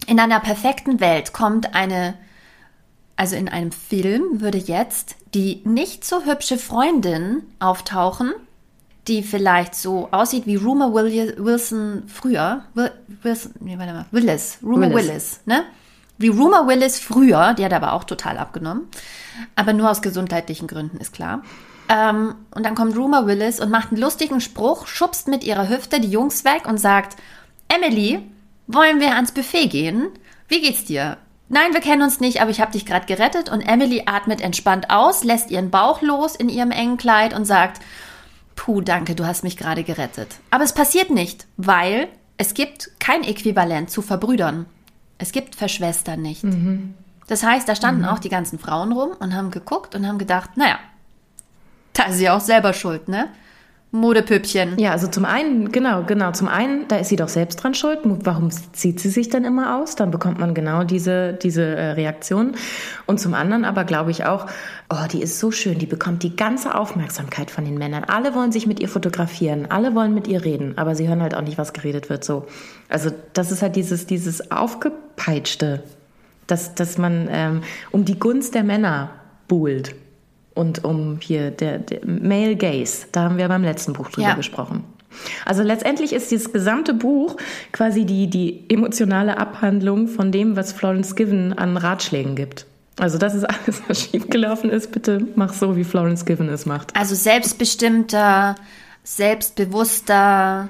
[0.06, 2.14] in einer perfekten Welt kommt eine,
[3.16, 8.32] also in einem Film würde jetzt die nicht so hübsche Freundin auftauchen,
[9.10, 12.64] die vielleicht so aussieht wie Rumor Wilson früher.
[13.22, 14.58] Wilson, nee, warte mal, Willis.
[14.62, 15.08] Rumor Willis.
[15.08, 15.64] Willis, ne?
[16.16, 18.88] Wie Rumor Willis früher, die hat aber auch total abgenommen.
[19.56, 21.42] Aber nur aus gesundheitlichen Gründen, ist klar.
[21.88, 25.98] Ähm, und dann kommt Rumor Willis und macht einen lustigen Spruch, schubst mit ihrer Hüfte
[25.98, 27.16] die Jungs weg und sagt,
[27.68, 28.20] Emily,
[28.68, 30.08] wollen wir ans Buffet gehen?
[30.46, 31.16] Wie geht's dir?
[31.48, 34.88] Nein, wir kennen uns nicht, aber ich habe dich gerade gerettet und Emily atmet entspannt
[34.88, 37.80] aus, lässt ihren Bauch los in ihrem engen Kleid und sagt,
[38.60, 40.36] puh, danke, du hast mich gerade gerettet.
[40.50, 44.66] Aber es passiert nicht, weil es gibt kein Äquivalent zu Verbrüdern.
[45.16, 46.44] Es gibt Verschwestern nicht.
[46.44, 46.92] Mhm.
[47.26, 48.08] Das heißt, da standen mhm.
[48.08, 50.78] auch die ganzen Frauen rum und haben geguckt und haben gedacht, naja,
[51.94, 53.28] da ist sie auch selber schuld, ne?
[53.92, 54.78] Modepüppchen.
[54.78, 57.98] Ja, also zum einen, genau, genau, zum einen, da ist sie doch selbst dran schuld.
[58.04, 59.96] Warum zieht sie sich dann immer aus?
[59.96, 62.52] Dann bekommt man genau diese, diese äh, Reaktion.
[63.06, 64.46] Und zum anderen aber glaube ich auch,
[64.90, 68.04] oh, die ist so schön, die bekommt die ganze Aufmerksamkeit von den Männern.
[68.04, 71.34] Alle wollen sich mit ihr fotografieren, alle wollen mit ihr reden, aber sie hören halt
[71.34, 72.46] auch nicht, was geredet wird, so.
[72.88, 75.82] Also das ist halt dieses, dieses Aufgepeitschte,
[76.46, 79.10] dass, dass man ähm, um die Gunst der Männer
[79.48, 79.96] buhlt
[80.54, 83.06] und um hier der, der Male Gaze.
[83.12, 84.34] Da haben wir beim letzten Buch drüber ja.
[84.34, 84.84] gesprochen.
[85.44, 87.36] Also letztendlich ist dieses gesamte Buch
[87.72, 92.66] quasi die, die emotionale Abhandlung von dem, was Florence Given an Ratschlägen gibt.
[92.98, 94.92] Also das ist alles, was schiefgelaufen ist.
[94.92, 96.94] Bitte mach so, wie Florence Given es macht.
[96.96, 98.54] Also selbstbestimmter,
[99.02, 100.68] selbstbewusster,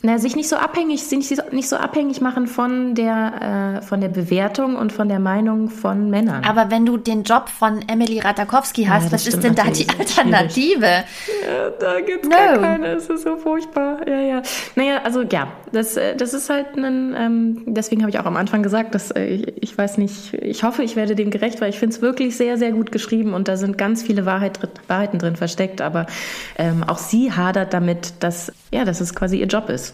[0.00, 4.08] na, sich nicht so abhängig, sich nicht so abhängig machen von der, äh, von der
[4.08, 6.44] Bewertung und von der Meinung von Männern.
[6.44, 9.88] Aber wenn du den Job von Emily Ratakowski hast, ja, was ist denn da die
[9.98, 10.86] Alternative?
[10.86, 12.36] Ja, da gibt's no.
[12.36, 12.86] gar keine.
[12.94, 14.06] Es ist so furchtbar.
[14.06, 14.42] Ja, ja.
[14.76, 18.36] Naja, also ja, das, äh, das ist halt ein, ähm, deswegen habe ich auch am
[18.36, 21.70] Anfang gesagt, dass äh, ich, ich weiß nicht, ich hoffe, ich werde dem gerecht, weil
[21.70, 25.18] ich finde es wirklich sehr, sehr gut geschrieben und da sind ganz viele Wahrheit, Wahrheiten
[25.18, 25.80] drin versteckt.
[25.80, 26.06] Aber
[26.56, 29.87] ähm, auch sie hadert damit, dass, ja, dass es quasi ihr Job ist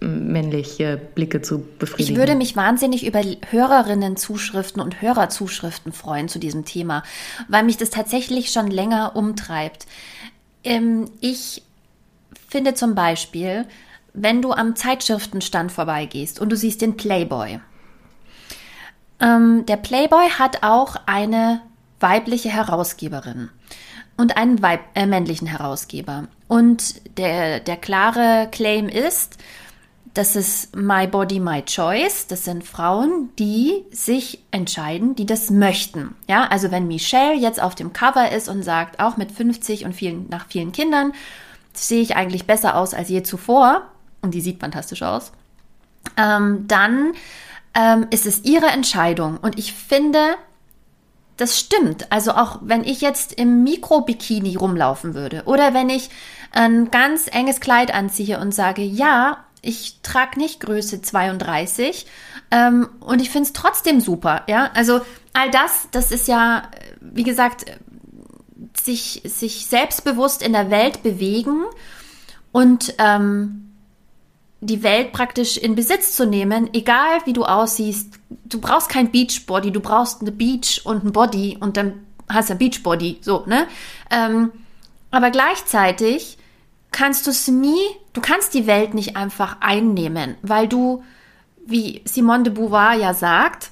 [0.00, 2.12] männliche Blicke zu befriedigen.
[2.12, 7.02] Ich würde mich wahnsinnig über Hörerinnen-Zuschriften und Hörerzuschriften freuen zu diesem Thema,
[7.48, 9.86] weil mich das tatsächlich schon länger umtreibt.
[10.62, 11.62] Ähm, ich
[12.48, 13.66] finde zum Beispiel,
[14.14, 17.60] wenn du am Zeitschriftenstand vorbeigehst und du siehst den Playboy.
[19.20, 21.60] Ähm, der Playboy hat auch eine
[22.00, 23.50] weibliche Herausgeberin.
[24.18, 26.24] und einen Weib äh, männlichen Herausgeber.
[26.48, 29.38] Und der, der klare Claim ist,
[30.18, 32.26] das ist My Body, My Choice.
[32.26, 36.16] Das sind Frauen, die sich entscheiden, die das möchten.
[36.28, 39.92] Ja, also wenn Michelle jetzt auf dem Cover ist und sagt, auch mit 50 und
[39.92, 41.12] vielen, nach vielen Kindern,
[41.72, 43.82] sehe ich eigentlich besser aus als je zuvor.
[44.20, 45.30] Und die sieht fantastisch aus.
[46.16, 47.12] Ähm, dann
[47.74, 49.36] ähm, ist es ihre Entscheidung.
[49.36, 50.34] Und ich finde,
[51.36, 52.10] das stimmt.
[52.10, 56.10] Also auch wenn ich jetzt im Mikro-Bikini rumlaufen würde oder wenn ich
[56.50, 62.06] ein ganz enges Kleid anziehe und sage, ja, ich trage nicht Größe 32
[62.50, 64.42] ähm, und ich finde es trotzdem super.
[64.48, 65.00] Ja, also
[65.32, 67.66] all das, das ist ja, wie gesagt,
[68.80, 71.64] sich, sich selbstbewusst in der Welt bewegen
[72.52, 73.72] und ähm,
[74.60, 78.18] die Welt praktisch in Besitz zu nehmen, egal wie du aussiehst.
[78.44, 82.54] Du brauchst kein Beachbody, du brauchst eine Beach und ein Body und dann hast du
[82.54, 83.66] ein Beachbody, so, ne?
[84.10, 84.50] Ähm,
[85.10, 86.38] aber gleichzeitig
[86.90, 87.80] kannst du es nie,
[88.12, 91.04] du kannst die Welt nicht einfach einnehmen, weil du,
[91.66, 93.70] wie Simone de Beauvoir ja sagt,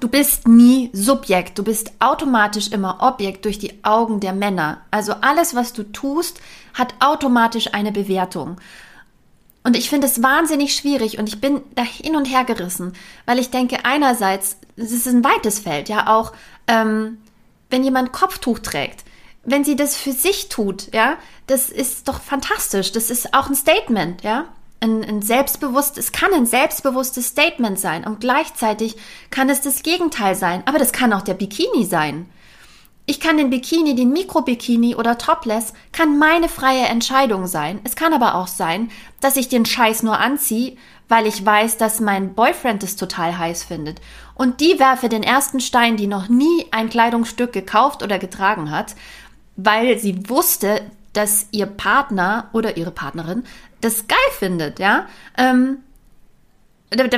[0.00, 4.80] du bist nie Subjekt, du bist automatisch immer Objekt durch die Augen der Männer.
[4.90, 6.40] Also alles, was du tust,
[6.74, 8.56] hat automatisch eine Bewertung.
[9.64, 12.94] Und ich finde es wahnsinnig schwierig und ich bin da hin und her gerissen,
[13.26, 16.32] weil ich denke, einerseits, es ist ein weites Feld, ja auch,
[16.66, 17.18] ähm,
[17.70, 19.04] wenn jemand Kopftuch trägt,
[19.44, 22.92] wenn sie das für sich tut, ja, das ist doch fantastisch.
[22.92, 24.46] Das ist auch ein Statement, ja.
[24.80, 28.96] Ein, ein selbstbewusstes, es kann ein selbstbewusstes Statement sein und gleichzeitig
[29.30, 30.62] kann es das Gegenteil sein.
[30.66, 32.28] Aber das kann auch der Bikini sein.
[33.04, 37.80] Ich kann den Bikini, den Mikrobikini oder Topless, kann meine freie Entscheidung sein.
[37.84, 40.76] Es kann aber auch sein, dass ich den Scheiß nur anziehe,
[41.08, 44.00] weil ich weiß, dass mein Boyfriend es total heiß findet.
[44.34, 48.94] Und die werfe den ersten Stein, die noch nie ein Kleidungsstück gekauft oder getragen hat,
[49.56, 53.44] weil sie wusste, dass ihr Partner oder ihre Partnerin
[53.80, 55.06] das geil findet, ja.
[55.36, 55.78] Ähm,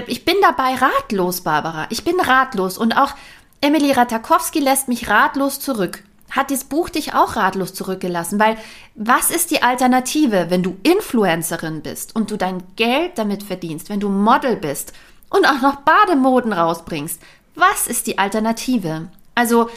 [0.06, 1.86] ich bin dabei ratlos, Barbara.
[1.90, 2.78] Ich bin ratlos.
[2.78, 3.14] Und auch
[3.60, 6.04] Emily Ratakowski lässt mich ratlos zurück.
[6.30, 8.38] Hat das Buch dich auch ratlos zurückgelassen?
[8.38, 8.56] Weil
[8.94, 14.00] was ist die Alternative, wenn du Influencerin bist und du dein Geld damit verdienst, wenn
[14.00, 14.92] du Model bist
[15.30, 17.20] und auch noch Bademoden rausbringst?
[17.54, 19.08] Was ist die Alternative?
[19.34, 19.70] Also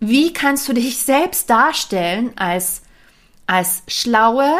[0.00, 2.82] wie kannst du dich selbst darstellen als,
[3.46, 4.52] als schlaue,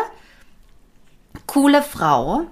[1.47, 2.47] coole Frau?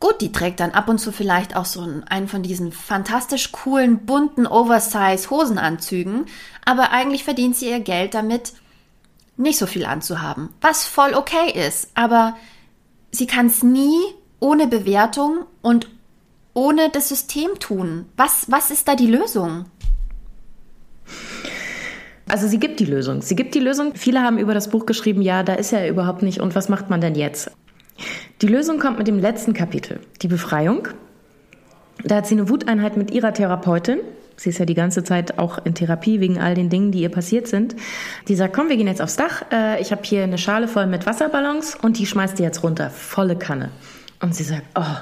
[0.00, 4.06] Gut, die trägt dann ab und zu vielleicht auch so einen von diesen fantastisch coolen,
[4.06, 6.26] bunten Oversize-Hosenanzügen,
[6.64, 8.52] aber eigentlich verdient sie ihr Geld damit,
[9.36, 12.36] nicht so viel anzuhaben, was voll okay ist, aber
[13.10, 13.98] sie kann es nie
[14.40, 15.88] ohne Bewertung und
[16.54, 18.06] ohne das System tun.
[18.16, 19.66] Was, was ist da die Lösung?
[22.28, 23.22] Also sie gibt die Lösung.
[23.22, 23.92] Sie gibt die Lösung.
[23.94, 26.90] Viele haben über das Buch geschrieben, ja, da ist er überhaupt nicht und was macht
[26.90, 27.50] man denn jetzt?
[28.42, 30.88] Die Lösung kommt mit dem letzten Kapitel, die Befreiung.
[32.04, 33.98] Da hat sie eine Wuteinheit mit ihrer Therapeutin.
[34.36, 37.08] Sie ist ja die ganze Zeit auch in Therapie wegen all den Dingen, die ihr
[37.08, 37.74] passiert sind.
[38.28, 39.42] Die sagt, komm, wir gehen jetzt aufs Dach.
[39.50, 42.90] Äh, ich habe hier eine Schale voll mit Wasserballons und die schmeißt die jetzt runter.
[42.90, 43.70] Volle Kanne.
[44.20, 44.96] Und sie sagt, oh,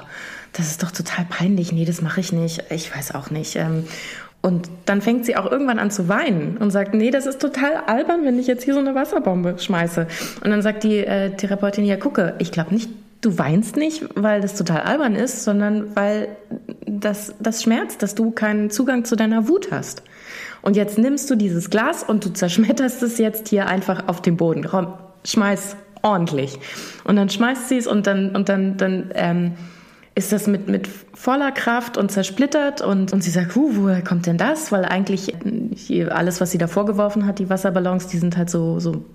[0.53, 1.71] das ist doch total peinlich.
[1.71, 2.63] Nee, das mache ich nicht.
[2.71, 3.55] Ich weiß auch nicht.
[4.41, 7.75] Und dann fängt sie auch irgendwann an zu weinen und sagt, nee, das ist total
[7.87, 10.07] albern, wenn ich jetzt hier so eine Wasserbombe schmeiße.
[10.43, 12.89] Und dann sagt die äh, Therapeutin, ja, gucke, ich glaube nicht,
[13.21, 16.29] du weinst nicht, weil das total albern ist, sondern weil
[16.85, 20.03] das, das schmerzt, dass du keinen Zugang zu deiner Wut hast.
[20.61, 24.37] Und jetzt nimmst du dieses Glas und du zerschmetterst es jetzt hier einfach auf den
[24.37, 24.67] Boden.
[25.25, 26.59] schmeiß ordentlich.
[27.03, 29.53] Und dann schmeißt sie es und dann, und dann, dann, ähm,
[30.17, 34.25] ist das mit, mit voller Kraft und zersplittert und, und sie sagt, huh, woher kommt
[34.25, 34.71] denn das?
[34.71, 35.35] Weil eigentlich
[36.09, 39.05] alles, was sie da vorgeworfen hat, die Wasserballons, die sind halt so, so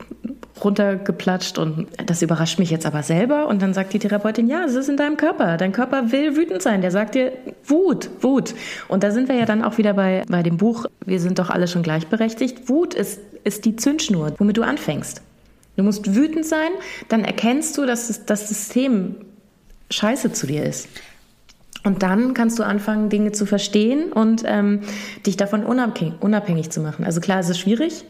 [0.62, 3.48] runtergeplatscht und das überrascht mich jetzt aber selber.
[3.48, 5.56] Und dann sagt die Therapeutin, ja, es ist in deinem Körper.
[5.56, 6.82] Dein Körper will wütend sein.
[6.82, 7.32] Der sagt dir
[7.64, 8.54] Wut, Wut.
[8.86, 11.50] Und da sind wir ja dann auch wieder bei, bei dem Buch, wir sind doch
[11.50, 12.68] alle schon gleichberechtigt.
[12.68, 15.20] Wut ist, ist die Zündschnur, womit du anfängst.
[15.74, 16.70] Du musst wütend sein,
[17.08, 19.16] dann erkennst du, dass das System
[19.92, 20.88] scheiße zu dir ist.
[21.84, 24.80] Und dann kannst du anfangen, Dinge zu verstehen und ähm,
[25.26, 27.04] dich davon unabhängig, unabhängig zu machen.
[27.04, 28.04] Also klar, es ist schwierig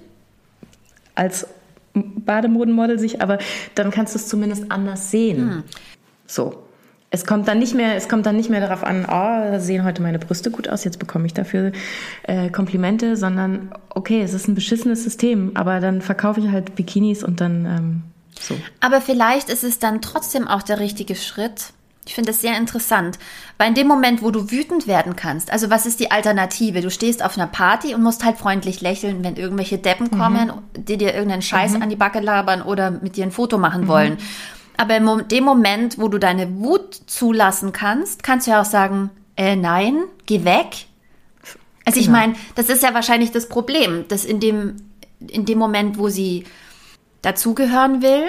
[1.14, 1.46] als
[1.94, 3.38] Bademodenmodel sich, aber
[3.74, 5.38] dann kannst du es zumindest anders sehen.
[5.38, 5.62] Hm.
[6.26, 6.62] So.
[7.14, 10.00] Es kommt dann nicht mehr, es kommt dann nicht mehr darauf an, oh, sehen heute
[10.00, 11.72] meine Brüste gut aus, jetzt bekomme ich dafür
[12.22, 17.22] äh, Komplimente, sondern okay, es ist ein beschissenes System, aber dann verkaufe ich halt Bikinis
[17.22, 18.02] und dann ähm,
[18.42, 18.58] so.
[18.80, 21.72] Aber vielleicht ist es dann trotzdem auch der richtige Schritt,
[22.04, 23.18] Ich finde das sehr interessant,
[23.58, 26.80] weil in dem Moment, wo du wütend werden kannst, also was ist die Alternative?
[26.80, 30.18] Du stehst auf einer Party und musst halt freundlich lächeln, wenn irgendwelche Deppen mhm.
[30.18, 31.82] kommen, die dir irgendeinen Scheiß mhm.
[31.82, 33.88] an die Backe labern oder mit dir ein Foto machen mhm.
[33.88, 34.18] wollen.
[34.76, 39.10] Aber in dem Moment, wo du deine Wut zulassen kannst, kannst du ja auch sagen,
[39.36, 40.86] äh, nein, geh weg.
[41.84, 42.00] Also genau.
[42.00, 44.76] ich meine, das ist ja wahrscheinlich das Problem, dass in dem,
[45.20, 46.44] in dem Moment, wo sie
[47.22, 48.28] dazugehören will,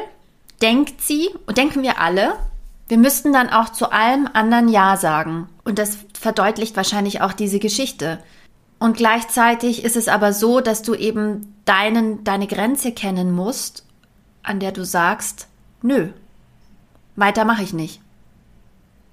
[0.62, 2.34] denkt sie, und denken wir alle,
[2.88, 5.50] wir müssten dann auch zu allem anderen Ja sagen.
[5.64, 8.20] Und das verdeutlicht wahrscheinlich auch diese Geschichte.
[8.80, 13.86] Und gleichzeitig ist es aber so, dass du eben deinen, deine Grenze kennen musst,
[14.44, 15.48] an der du sagst,
[15.82, 16.10] nö,
[17.16, 18.02] weiter mache ich nicht.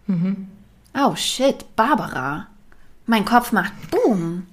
[0.06, 0.48] Mhm.
[0.94, 2.48] Oh shit, Barbara.
[3.06, 4.46] Mein Kopf macht Boom.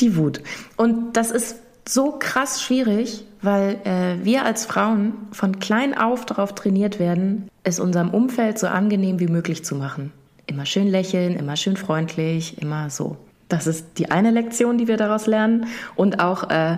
[0.00, 0.40] Die Wut.
[0.76, 1.56] Und das ist
[1.88, 7.80] so krass schwierig, weil äh, wir als Frauen von klein auf darauf trainiert werden, es
[7.80, 10.12] unserem Umfeld so angenehm wie möglich zu machen.
[10.46, 13.16] Immer schön lächeln, immer schön freundlich, immer so.
[13.48, 15.66] Das ist die eine Lektion, die wir daraus lernen.
[15.94, 16.76] Und auch äh,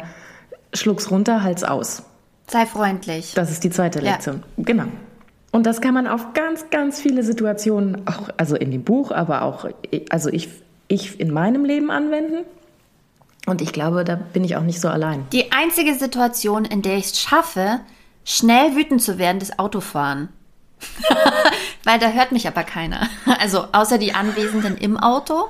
[0.75, 2.03] schluck's runter, Hals aus.
[2.47, 3.35] Sei freundlich.
[3.35, 4.43] Das ist die zweite Lektion.
[4.57, 4.65] Ja.
[4.65, 4.85] Genau.
[5.51, 9.43] Und das kann man auf ganz, ganz viele Situationen, auch also in dem Buch, aber
[9.43, 9.67] auch,
[10.11, 10.49] also ich,
[10.89, 12.45] ich in meinem Leben anwenden.
[13.49, 15.27] Und ich glaube, da bin ich auch nicht so allein.
[15.33, 17.81] Die einzige Situation, in der ich es schaffe,
[18.23, 20.29] schnell wütend zu werden, ist Autofahren.
[21.85, 23.09] Weil da hört mich aber keiner.
[23.41, 25.49] Also außer die Anwesenden im Auto.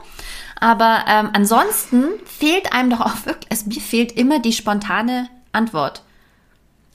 [0.61, 6.03] Aber ähm, ansonsten fehlt einem doch auch wirklich, es, mir fehlt immer die spontane Antwort.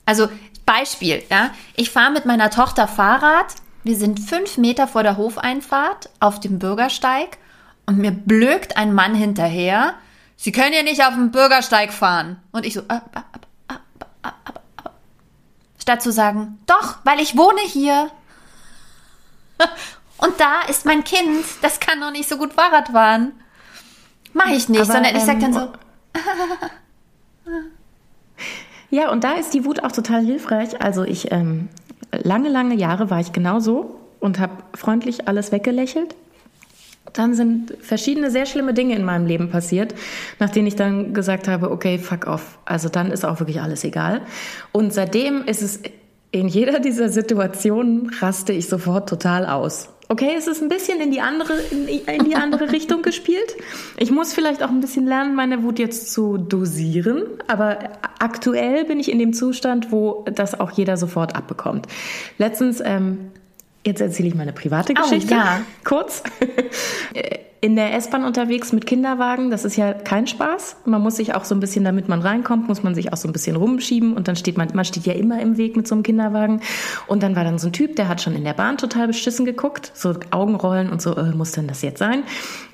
[0.06, 0.28] Also
[0.64, 3.56] Beispiel, ja, ich fahre mit meiner Tochter Fahrrad.
[3.82, 7.36] Wir sind fünf Meter vor der Hofeinfahrt auf dem Bürgersteig
[7.84, 9.94] und mir blökt ein Mann hinterher
[10.36, 12.40] Sie können ja nicht auf dem Bürgersteig fahren.
[12.52, 13.80] Und ich so, ab, ab, ab,
[14.22, 14.94] ab, ab, ab.
[15.80, 18.10] statt zu sagen, doch, weil ich wohne hier.
[20.18, 23.32] Und da ist mein Kind, das kann noch nicht so gut Fahrrad fahren.
[24.32, 25.60] Mach ich nicht, Aber, sondern ich sag dann so.
[28.90, 30.80] ja, und da ist die Wut auch total hilfreich.
[30.80, 31.68] Also ich, ähm,
[32.10, 36.16] lange, lange Jahre war ich genauso und habe freundlich alles weggelächelt
[37.12, 39.94] dann sind verschiedene sehr schlimme Dinge in meinem Leben passiert,
[40.38, 42.58] nach denen ich dann gesagt habe, okay, fuck off.
[42.64, 44.22] Also dann ist auch wirklich alles egal.
[44.72, 45.80] Und seitdem ist es
[46.30, 49.90] in jeder dieser Situationen raste ich sofort total aus.
[50.08, 53.54] Okay, es ist ein bisschen in die andere, in, die andere Richtung gespielt.
[53.96, 57.22] Ich muss vielleicht auch ein bisschen lernen, meine Wut jetzt zu dosieren.
[57.46, 57.78] Aber
[58.18, 61.86] aktuell bin ich in dem Zustand, wo das auch jeder sofort abbekommt.
[62.36, 63.30] Letztens ähm,
[63.86, 65.34] Jetzt erzähle ich meine private Geschichte.
[65.34, 65.60] Oh, ja.
[65.84, 66.22] Kurz.
[67.60, 70.76] In der S-Bahn unterwegs mit Kinderwagen, das ist ja kein Spaß.
[70.84, 73.26] Man muss sich auch so ein bisschen, damit man reinkommt, muss man sich auch so
[73.26, 75.94] ein bisschen rumschieben und dann steht man, man steht ja immer im Weg mit so
[75.94, 76.60] einem Kinderwagen.
[77.06, 79.46] Und dann war dann so ein Typ, der hat schon in der Bahn total beschissen
[79.46, 82.24] geguckt, so Augenrollen und so, äh, muss denn das jetzt sein?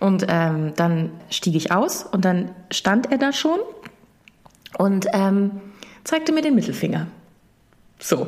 [0.00, 3.60] Und ähm, dann stieg ich aus und dann stand er da schon
[4.76, 5.60] und ähm,
[6.02, 7.06] zeigte mir den Mittelfinger.
[8.00, 8.26] So.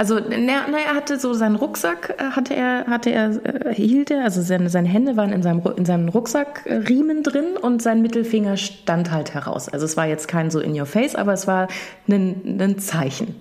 [0.00, 4.10] Also na, na, er hatte so seinen Rucksack, äh, hatte er, hatte er, äh, hielt
[4.10, 8.56] er, also seine, seine Hände waren in seinem, in seinem Rucksackriemen drin und sein Mittelfinger
[8.56, 9.68] stand halt heraus.
[9.68, 11.68] Also es war jetzt kein so in your face, aber es war
[12.08, 13.34] ein, ein Zeichen.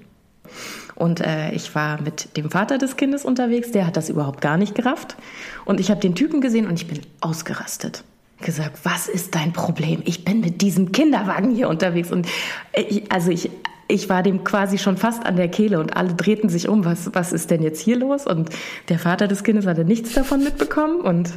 [0.96, 4.58] Und äh, ich war mit dem Vater des Kindes unterwegs, der hat das überhaupt gar
[4.58, 5.16] nicht gerafft.
[5.64, 8.04] Und ich habe den Typen gesehen und ich bin ausgerastet
[8.42, 10.02] gesagt, was ist dein Problem?
[10.04, 12.28] Ich bin mit diesem Kinderwagen hier unterwegs und
[12.74, 13.50] ich, also ich
[13.90, 17.14] ich war dem quasi schon fast an der Kehle und alle drehten sich um, was,
[17.14, 18.26] was ist denn jetzt hier los?
[18.26, 18.50] Und
[18.88, 21.32] der Vater des Kindes hatte nichts davon mitbekommen und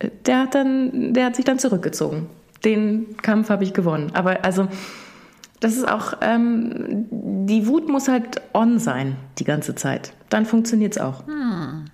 [0.26, 2.26] der hat dann, der hat sich dann zurückgezogen.
[2.64, 4.12] Den Kampf habe ich gewonnen.
[4.14, 4.66] Aber also,
[5.60, 10.14] das ist auch, ähm, die Wut muss halt on sein die ganze Zeit.
[10.30, 11.26] Dann funktioniert es auch.
[11.26, 11.84] Hm.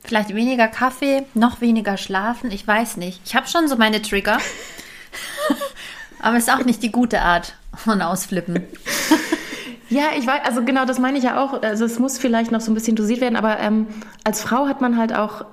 [0.00, 3.20] Vielleicht weniger Kaffee, noch weniger schlafen, ich weiß nicht.
[3.26, 4.38] Ich habe schon so meine Trigger.
[6.20, 8.62] Aber es ist auch nicht die gute Art von Ausflippen.
[9.90, 11.62] Ja, ich weiß, also genau, das meine ich ja auch.
[11.62, 13.86] Also es muss vielleicht noch so ein bisschen dosiert werden, aber ähm,
[14.24, 15.46] als Frau hat man halt auch,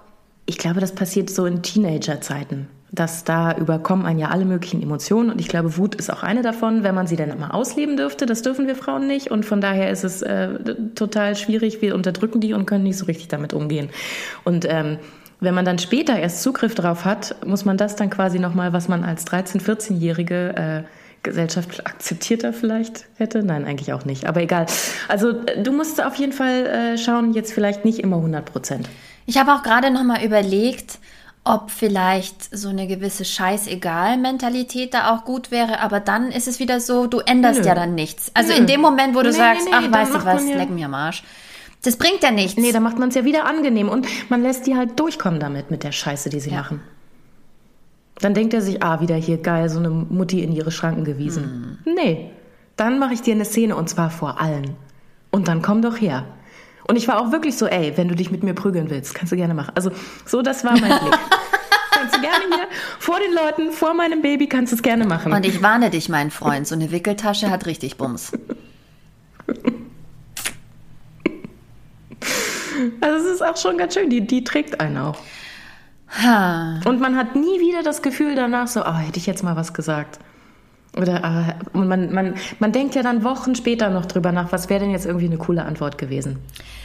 [0.45, 5.30] ich glaube, das passiert so in Teenagerzeiten, dass da überkommen einen ja alle möglichen Emotionen
[5.30, 8.25] und ich glaube, Wut ist auch eine davon, wenn man sie dann immer ausleben dürfte.
[8.25, 11.82] Das dürfen wir Frauen nicht und von daher ist es äh, total schwierig.
[11.82, 13.89] Wir unterdrücken die und können nicht so richtig damit umgehen.
[14.43, 14.97] Und ähm,
[15.39, 18.88] wenn man dann später erst Zugriff darauf hat, muss man das dann quasi nochmal, was
[18.88, 20.83] man als 13-, 14-Jährige äh,
[21.23, 23.43] gesellschaftlich akzeptierter vielleicht hätte.
[23.43, 24.25] Nein, eigentlich auch nicht.
[24.25, 24.67] Aber egal.
[25.07, 28.88] Also du musst auf jeden Fall äh, schauen, jetzt vielleicht nicht immer 100 Prozent.
[29.25, 30.99] Ich habe auch gerade nochmal überlegt,
[31.43, 36.79] ob vielleicht so eine gewisse Scheißegal-Mentalität da auch gut wäre, aber dann ist es wieder
[36.79, 37.67] so, du änderst Nö.
[37.67, 38.31] ja dann nichts.
[38.33, 38.59] Also Nö.
[38.59, 40.69] in dem Moment, wo du nee, sagst, nee, nee, ach, weißt du was, ja leck
[40.71, 41.23] mir am Arsch.
[41.86, 42.57] Das bringt ja nichts.
[42.57, 45.69] Nee, da macht man es ja wieder angenehm und man lässt die halt durchkommen damit,
[45.69, 46.57] mit der Scheiße, die sie ja.
[46.57, 46.81] machen.
[48.19, 51.77] Dann denkt er sich, ah, wieder hier geil, so eine Mutti in ihre Schranken gewiesen.
[51.83, 51.93] Hm.
[51.95, 52.31] Nee,
[52.75, 54.75] dann mache ich dir eine Szene und zwar vor allen.
[55.29, 56.25] Und dann komm doch her.
[56.88, 59.31] Und ich war auch wirklich so, ey, wenn du dich mit mir prügeln willst, kannst
[59.31, 59.73] du gerne machen.
[59.75, 59.91] Also
[60.25, 61.19] so, das war mein Blick.
[61.91, 62.67] kannst du gerne hier
[62.99, 65.33] vor den Leuten, vor meinem Baby, kannst du es gerne machen.
[65.33, 68.31] Und ich warne dich, mein Freund, so eine Wickeltasche hat richtig Bums.
[73.01, 75.17] Also es ist auch schon ganz schön, die, die trägt einen auch.
[76.23, 76.80] Ha.
[76.86, 79.73] Und man hat nie wieder das Gefühl danach so, oh, hätte ich jetzt mal was
[79.73, 80.19] gesagt.
[80.95, 84.80] Oder äh, man, man, man denkt ja dann Wochen später noch drüber nach, was wäre
[84.80, 86.39] denn jetzt irgendwie eine coole Antwort gewesen.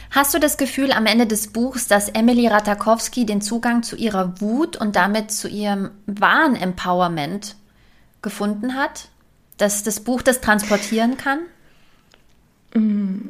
[0.09, 4.41] Hast du das Gefühl am Ende des Buchs, dass Emily Ratakowski den Zugang zu ihrer
[4.41, 7.55] Wut und damit zu ihrem wahren Empowerment
[8.21, 9.07] gefunden hat?
[9.57, 11.39] Dass das Buch das transportieren kann?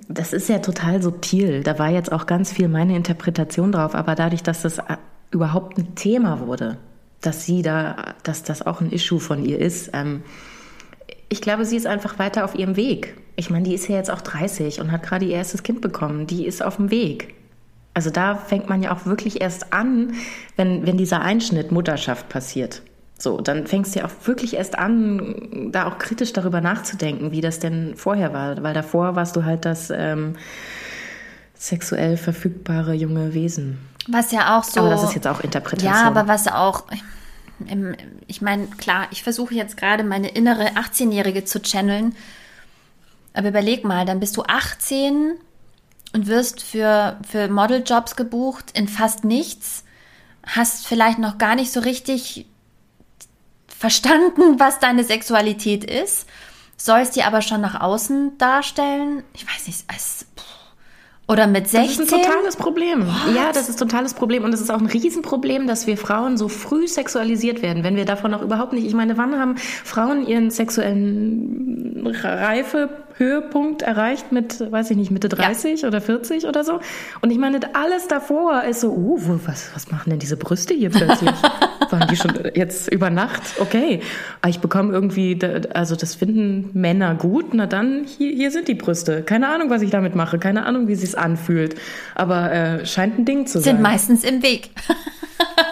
[0.07, 1.63] Das ist ja total subtil.
[1.63, 4.97] Da war jetzt auch ganz viel meine Interpretation drauf, aber dadurch, dass das äh,
[5.31, 6.77] überhaupt ein Thema wurde,
[7.21, 10.23] dass sie da, dass das auch ein Issue von ihr ist, ähm,
[11.29, 13.15] ich glaube, sie ist einfach weiter auf ihrem Weg.
[13.37, 16.27] Ich meine, die ist ja jetzt auch 30 und hat gerade ihr erstes Kind bekommen.
[16.27, 17.35] Die ist auf dem Weg.
[17.93, 20.13] Also da fängt man ja auch wirklich erst an,
[20.57, 22.81] wenn, wenn dieser Einschnitt Mutterschaft passiert.
[23.21, 27.41] So, dann fängst du ja auch wirklich erst an, da auch kritisch darüber nachzudenken, wie
[27.41, 28.63] das denn vorher war.
[28.63, 30.35] Weil davor warst du halt das ähm,
[31.53, 33.77] sexuell verfügbare junge Wesen.
[34.07, 34.79] Was ja auch so.
[34.79, 35.93] Aber das ist jetzt auch Interpretation.
[35.93, 36.85] Ja, aber was auch
[37.67, 37.95] im,
[38.25, 42.15] ich meine, klar, ich versuche jetzt gerade meine innere 18-Jährige zu channeln.
[43.33, 45.33] Aber überleg mal, dann bist du 18
[46.13, 49.83] und wirst für, für Modeljobs gebucht in fast nichts,
[50.43, 52.47] hast vielleicht noch gar nicht so richtig
[53.77, 56.27] verstanden, was deine Sexualität ist,
[56.77, 59.23] sollst die aber schon nach außen darstellen.
[59.33, 60.25] Ich weiß nicht, es,
[61.31, 61.97] oder mit 16?
[61.97, 63.07] Das ist ein totales Problem.
[63.07, 63.35] What?
[63.35, 64.43] Ja, das ist ein totales Problem.
[64.43, 68.03] Und es ist auch ein Riesenproblem, dass wir Frauen so früh sexualisiert werden, wenn wir
[68.03, 68.85] davon noch überhaupt nicht.
[68.85, 72.89] Ich meine, wann haben Frauen ihren sexuellen Reife
[73.21, 75.87] Höhepunkt erreicht mit, weiß ich nicht, Mitte 30 ja.
[75.87, 76.79] oder 40 oder so.
[77.21, 80.89] Und ich meine, alles davor ist so, uh, was, was machen denn diese Brüste hier
[80.89, 81.31] plötzlich?
[81.89, 83.41] Waren die schon jetzt über Nacht?
[83.59, 84.01] Okay.
[84.41, 85.37] Aber ich bekomme irgendwie,
[85.73, 87.53] also das finden Männer gut.
[87.53, 89.21] Na dann, hier, hier sind die Brüste.
[89.21, 90.39] Keine Ahnung, was ich damit mache.
[90.39, 91.75] Keine Ahnung, wie es sich anfühlt.
[92.15, 93.75] Aber äh, scheint ein Ding zu Sind sein.
[93.75, 94.71] Sind meistens im Weg.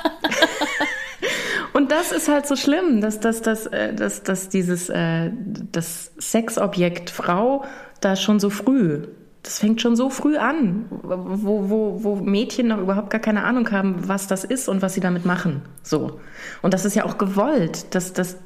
[2.00, 5.32] Das ist halt so schlimm, dass, dass, dass, äh, dass, dass dieses äh,
[5.72, 7.66] das Sexobjekt Frau
[8.00, 9.02] da schon so früh,
[9.44, 13.70] das fängt schon so früh an, wo, wo, wo Mädchen noch überhaupt gar keine Ahnung
[13.72, 15.62] haben, was das ist und was sie damit machen.
[15.84, 16.22] So.
[16.62, 17.94] Und das ist ja auch gewollt.
[17.94, 18.38] dass dass,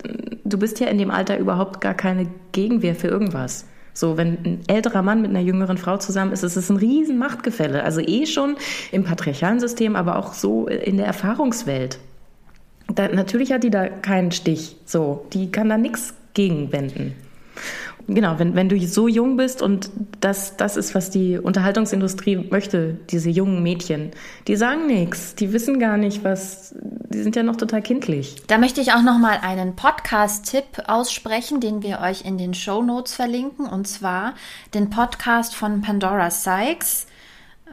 [0.43, 3.65] du bist ja in dem Alter überhaupt gar keine Gegenwehr für irgendwas.
[3.93, 7.19] So, wenn ein älterer Mann mit einer jüngeren Frau zusammen ist, ist es ein riesen
[7.19, 7.83] Machtgefälle.
[7.83, 8.55] Also eh schon
[8.91, 11.99] im patriarchalen System, aber auch so in der Erfahrungswelt.
[12.87, 14.75] Da, natürlich hat die da keinen Stich.
[14.85, 17.15] So, die kann da nichts gegenwenden.
[18.07, 22.97] Genau, wenn, wenn du so jung bist und das, das ist, was die Unterhaltungsindustrie möchte,
[23.09, 24.11] diese jungen Mädchen,
[24.47, 28.35] die sagen nichts, die wissen gar nicht, was, die sind ja noch total kindlich.
[28.47, 33.13] Da möchte ich auch nochmal einen Podcast-Tipp aussprechen, den wir euch in den Show Notes
[33.13, 34.33] verlinken, und zwar
[34.73, 37.07] den Podcast von Pandora Sykes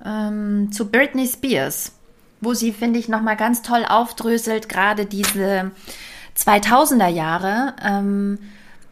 [0.05, 1.93] ähm, zu Britney Spears
[2.41, 5.71] wo sie, finde ich, nochmal ganz toll aufdröselt, gerade diese
[6.37, 8.39] 2000er Jahre, ähm,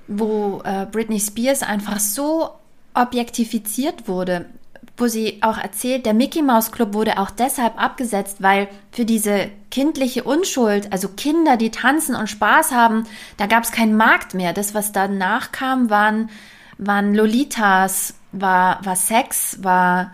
[0.07, 2.51] wo äh, Britney Spears einfach so
[2.95, 4.47] objektifiziert wurde,
[4.97, 9.51] wo sie auch erzählt, der Mickey Mouse Club wurde auch deshalb abgesetzt, weil für diese
[9.71, 14.53] kindliche Unschuld, also Kinder, die tanzen und Spaß haben, da gab es keinen Markt mehr.
[14.53, 16.31] Das, was danach kam, waren,
[16.79, 20.13] waren Lolitas, war, war Sex, war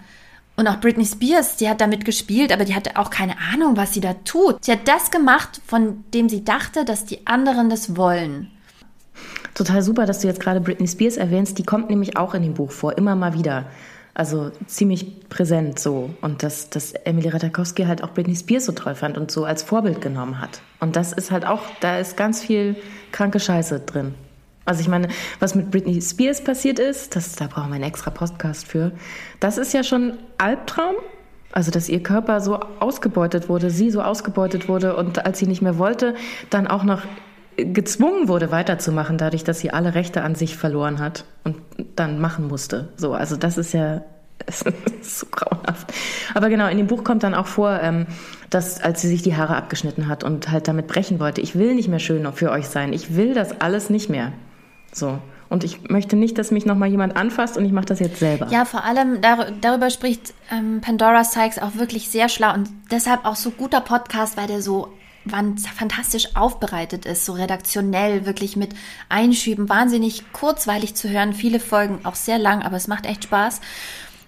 [0.57, 3.93] und auch Britney Spears, die hat damit gespielt, aber die hatte auch keine Ahnung, was
[3.93, 4.65] sie da tut.
[4.65, 8.51] Sie hat das gemacht, von dem sie dachte, dass die anderen das wollen.
[9.55, 11.59] Total super, dass du jetzt gerade Britney Spears erwähnst.
[11.59, 13.67] Die kommt nämlich auch in dem Buch vor, immer mal wieder.
[14.13, 16.11] Also ziemlich präsent so.
[16.21, 19.65] Und dass, dass Emily Ratajkowski halt auch Britney Spears so toll fand und so als
[19.65, 20.61] Vorbild genommen hat.
[20.79, 22.77] Und das ist halt auch, da ist ganz viel
[23.11, 24.15] kranke Scheiße drin.
[24.65, 25.09] Also ich meine,
[25.41, 28.93] was mit Britney Spears passiert ist, das, da brauchen wir einen extra Podcast für,
[29.41, 30.95] das ist ja schon Albtraum.
[31.53, 35.63] Also dass ihr Körper so ausgebeutet wurde, sie so ausgebeutet wurde und als sie nicht
[35.63, 36.17] mehr wollte,
[36.51, 37.03] dann auch noch
[37.57, 41.57] gezwungen wurde weiterzumachen, dadurch, dass sie alle Rechte an sich verloren hat und
[41.95, 42.89] dann machen musste.
[42.97, 44.03] So, also das ist ja
[44.47, 45.93] Es ist so grauenhaft.
[46.35, 48.07] Aber genau, in dem Buch kommt dann auch vor, ähm,
[48.51, 51.75] dass als sie sich die Haare abgeschnitten hat und halt damit brechen wollte, ich will
[51.75, 52.93] nicht mehr schön für euch sein.
[52.93, 54.33] Ich will das alles nicht mehr.
[54.95, 55.19] So.
[55.51, 58.49] Und ich möchte nicht, dass mich nochmal jemand anfasst und ich mache das jetzt selber.
[58.51, 63.25] Ja, vor allem dar darüber spricht ähm, Pandora Sykes auch wirklich sehr schlau und deshalb
[63.25, 64.89] auch so guter Podcast, weil der so
[65.27, 68.75] fantastisch aufbereitet ist, so redaktionell, wirklich mit
[69.09, 73.61] Einschüben, wahnsinnig kurzweilig zu hören, viele Folgen, auch sehr lang, aber es macht echt Spaß.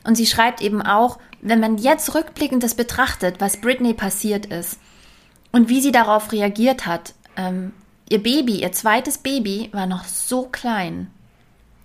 [0.05, 4.79] Und sie schreibt eben auch, wenn man jetzt rückblickend das betrachtet, was Britney passiert ist
[5.53, 7.73] und wie sie darauf reagiert hat, ähm,
[8.09, 11.09] ihr Baby, ihr zweites Baby war noch so klein.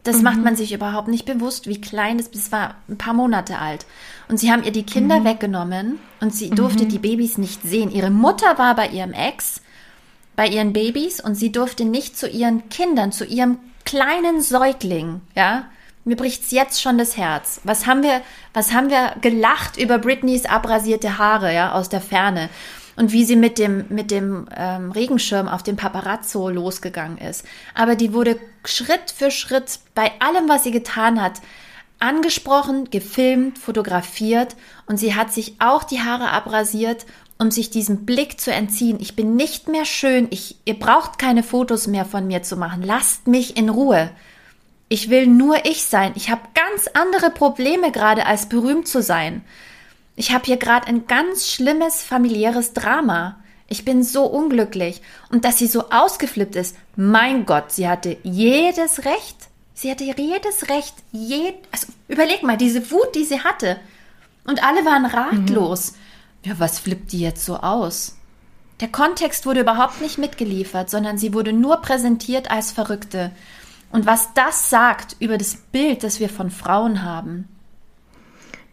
[0.04, 0.24] Das mhm.
[0.24, 2.36] macht man sich überhaupt nicht bewusst, wie klein es ist.
[2.36, 3.86] Es war ein paar Monate alt.
[4.28, 5.26] Und sie haben ihr die Kinder mhm.
[5.26, 6.90] weggenommen und sie durfte mhm.
[6.90, 7.92] die Babys nicht sehen.
[7.92, 9.62] Ihre Mutter war bei ihrem Ex,
[10.36, 15.66] bei ihren Babys und sie durfte nicht zu ihren Kindern, zu ihrem kleinen Säugling, ja.
[16.04, 17.62] Mir bricht's jetzt schon das Herz.
[17.64, 18.24] Was haben wir,
[18.56, 22.50] was haben wir gelacht über Britneys abrasierte Haare, ja, aus der Ferne
[22.96, 27.46] und wie sie mit dem, mit dem ähm, Regenschirm auf den Paparazzo losgegangen ist.
[27.74, 31.42] Aber die wurde Schritt für Schritt bei allem, was sie getan hat,
[32.00, 34.56] angesprochen, gefilmt, fotografiert
[34.88, 37.06] und sie hat sich auch die Haare abrasiert,
[37.38, 38.98] um sich diesem Blick zu entziehen.
[39.00, 42.84] Ich bin nicht mehr schön, ich, ihr braucht keine Fotos mehr von mir zu machen,
[42.84, 44.12] lasst mich in Ruhe.
[44.90, 46.12] Ich will nur ich sein.
[46.16, 49.42] Ich habe ganz andere Probleme gerade als berühmt zu sein.
[50.22, 53.38] Ich habe hier gerade ein ganz schlimmes familiäres Drama.
[53.68, 55.02] Ich bin so unglücklich.
[55.32, 59.36] Und dass sie so ausgeflippt ist, mein Gott, sie hatte jedes Recht.
[59.74, 63.80] Sie hatte jedes Recht, jed also überleg mal, diese Wut, die sie hatte.
[64.46, 65.94] Und alle waren ratlos.
[65.94, 66.52] Mhm.
[66.52, 68.16] Ja, was flippt die jetzt so aus?
[68.80, 73.32] Der Kontext wurde überhaupt nicht mitgeliefert, sondern sie wurde nur präsentiert als Verrückte.
[73.92, 77.48] Und was das sagt über das Bild, das wir von Frauen haben.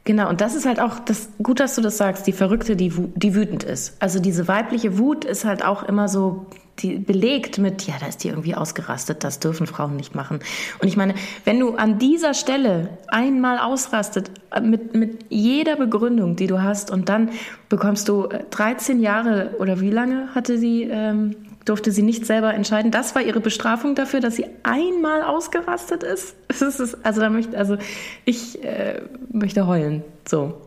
[0.08, 2.90] Genau, und das ist halt auch das gut, dass du das sagst, die Verrückte, die,
[2.96, 3.94] die wütend ist.
[4.00, 6.46] Also diese weibliche Wut ist halt auch immer so
[6.78, 10.40] die, belegt mit, ja, da ist die irgendwie ausgerastet, das dürfen Frauen nicht machen.
[10.80, 11.12] Und ich meine,
[11.44, 16.90] wenn du an dieser Stelle einmal ausrastet, äh, mit, mit jeder Begründung, die du hast,
[16.90, 17.28] und dann
[17.68, 21.36] bekommst du 13 äh, Jahre oder wie lange hatte sie ähm,
[21.68, 22.90] durfte sie nicht selber entscheiden.
[22.90, 26.34] Das war ihre Bestrafung dafür, dass sie einmal ausgerastet ist.
[26.48, 27.76] ist also da möchte, also
[28.24, 29.02] ich äh,
[29.32, 30.02] möchte heulen.
[30.26, 30.60] So,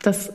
[0.00, 0.32] das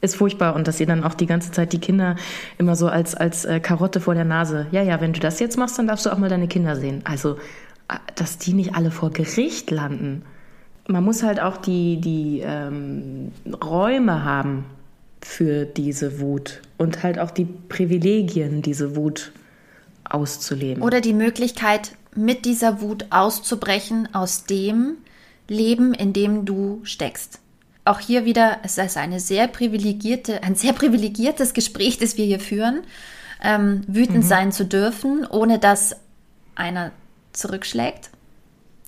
[0.00, 2.16] ist furchtbar und dass sie dann auch die ganze Zeit die Kinder
[2.56, 4.66] immer so als als äh, Karotte vor der Nase.
[4.70, 7.02] Ja, ja, wenn du das jetzt machst, dann darfst du auch mal deine Kinder sehen.
[7.04, 7.36] Also,
[7.88, 10.22] äh, dass die nicht alle vor Gericht landen.
[10.86, 13.32] Man muss halt auch die die ähm,
[13.62, 14.64] Räume haben
[15.20, 19.32] für diese Wut und halt auch die Privilegien, diese Wut
[20.10, 20.82] auszuleben.
[20.82, 24.96] Oder die Möglichkeit, mit dieser Wut auszubrechen aus dem
[25.46, 27.40] Leben, in dem du steckst.
[27.84, 32.40] Auch hier wieder, es ist eine sehr privilegierte, ein sehr privilegiertes Gespräch, das wir hier
[32.40, 32.82] führen,
[33.42, 34.28] ähm, wütend mhm.
[34.28, 35.96] sein zu dürfen, ohne dass
[36.54, 36.90] einer
[37.32, 38.10] zurückschlägt,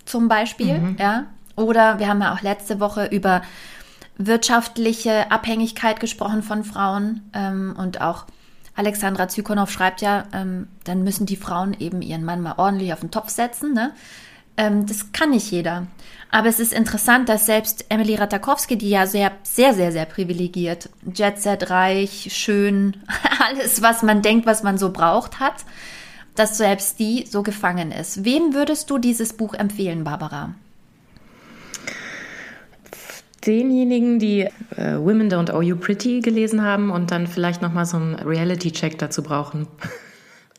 [0.04, 0.96] zum Beispiel, mhm.
[0.98, 1.26] ja.
[1.56, 3.42] Oder wir haben ja auch letzte Woche über
[4.18, 8.26] wirtschaftliche Abhängigkeit gesprochen von Frauen ähm, und auch
[8.80, 13.00] Alexandra Zykonow schreibt ja, ähm, dann müssen die Frauen eben ihren Mann mal ordentlich auf
[13.00, 13.74] den Topf setzen.
[13.74, 13.92] Ne?
[14.56, 15.86] Ähm, das kann nicht jeder.
[16.30, 20.88] Aber es ist interessant, dass selbst Emily Ratakowski, die ja sehr, sehr, sehr, sehr privilegiert,
[21.14, 22.96] Jetset reich, schön,
[23.46, 25.64] alles, was man denkt, was man so braucht, hat,
[26.34, 28.24] dass selbst die so gefangen ist.
[28.24, 30.54] Wem würdest du dieses Buch empfehlen, Barbara?
[33.46, 34.42] Denjenigen, die
[34.76, 38.98] äh, Women Don't Owe You Pretty gelesen haben und dann vielleicht nochmal so einen Reality-Check
[38.98, 39.66] dazu brauchen.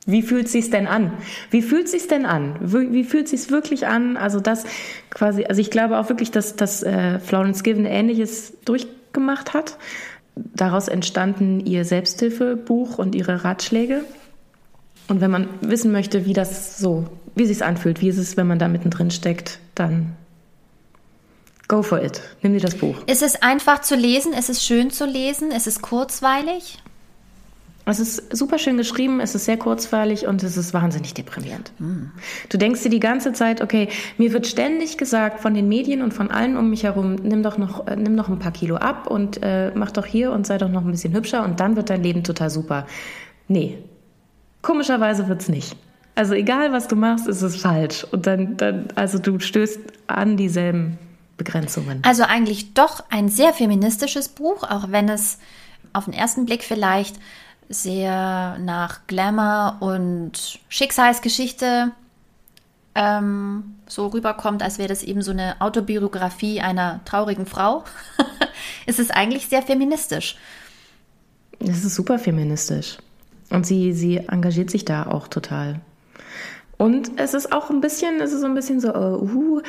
[0.08, 1.14] Wie fühlt sich's denn an?
[1.52, 2.56] Wie fühlt sich's denn an?
[2.60, 4.18] Wie, wie fühlt sich's wirklich an?
[4.18, 4.64] Also das
[5.12, 9.78] quasi, also ich glaube auch wirklich, dass, dass äh, Florence Given Ähnliches durchgemacht hat.
[10.36, 14.04] Daraus entstanden ihr Selbsthilfebuch und ihre Ratschläge.
[15.08, 17.06] Und wenn man wissen möchte, wie das so,
[17.36, 20.16] wie sich's anfühlt, wie ist es, wenn man da mittendrin steckt, dann
[21.72, 22.22] Go for it.
[22.42, 22.98] Nimm dir das Buch.
[23.08, 24.34] Ist es einfach zu lesen?
[24.34, 25.52] Ist es schön zu lesen?
[25.52, 26.80] Ist es kurzweilig?
[27.86, 31.72] Es ist super schön geschrieben, es ist sehr kurzweilig und es ist wahnsinnig deprimierend.
[31.78, 32.12] Hm.
[32.50, 36.14] Du denkst dir die ganze Zeit, okay, mir wird ständig gesagt von den Medien und
[36.14, 39.08] von allen um mich herum, nimm doch noch, äh, nimm noch ein paar Kilo ab
[39.08, 41.90] und äh, mach doch hier und sei doch noch ein bisschen hübscher und dann wird
[41.90, 42.86] dein Leben total super.
[43.48, 43.78] Nee,
[44.62, 45.78] komischerweise wird's nicht.
[46.16, 48.06] Also egal, was du machst, ist es falsch.
[48.12, 51.00] Und dann, dann also du stößt an dieselben
[51.44, 52.02] Begrenzungen.
[52.04, 55.40] Also eigentlich doch ein sehr feministisches Buch, auch wenn es
[55.94, 57.16] auf den ersten Blick vielleicht
[57.68, 61.92] sehr nach Glamour und Schicksalsgeschichte
[62.94, 67.84] ähm, so rüberkommt, als wäre das eben so eine Autobiografie einer traurigen Frau,
[68.86, 70.38] ist es eigentlich sehr feministisch.
[71.60, 72.98] Es ist super feministisch.
[73.50, 75.82] Und sie, sie engagiert sich da auch total.
[76.78, 79.62] Und es ist auch ein bisschen, es ist so ein bisschen so, uh, uh,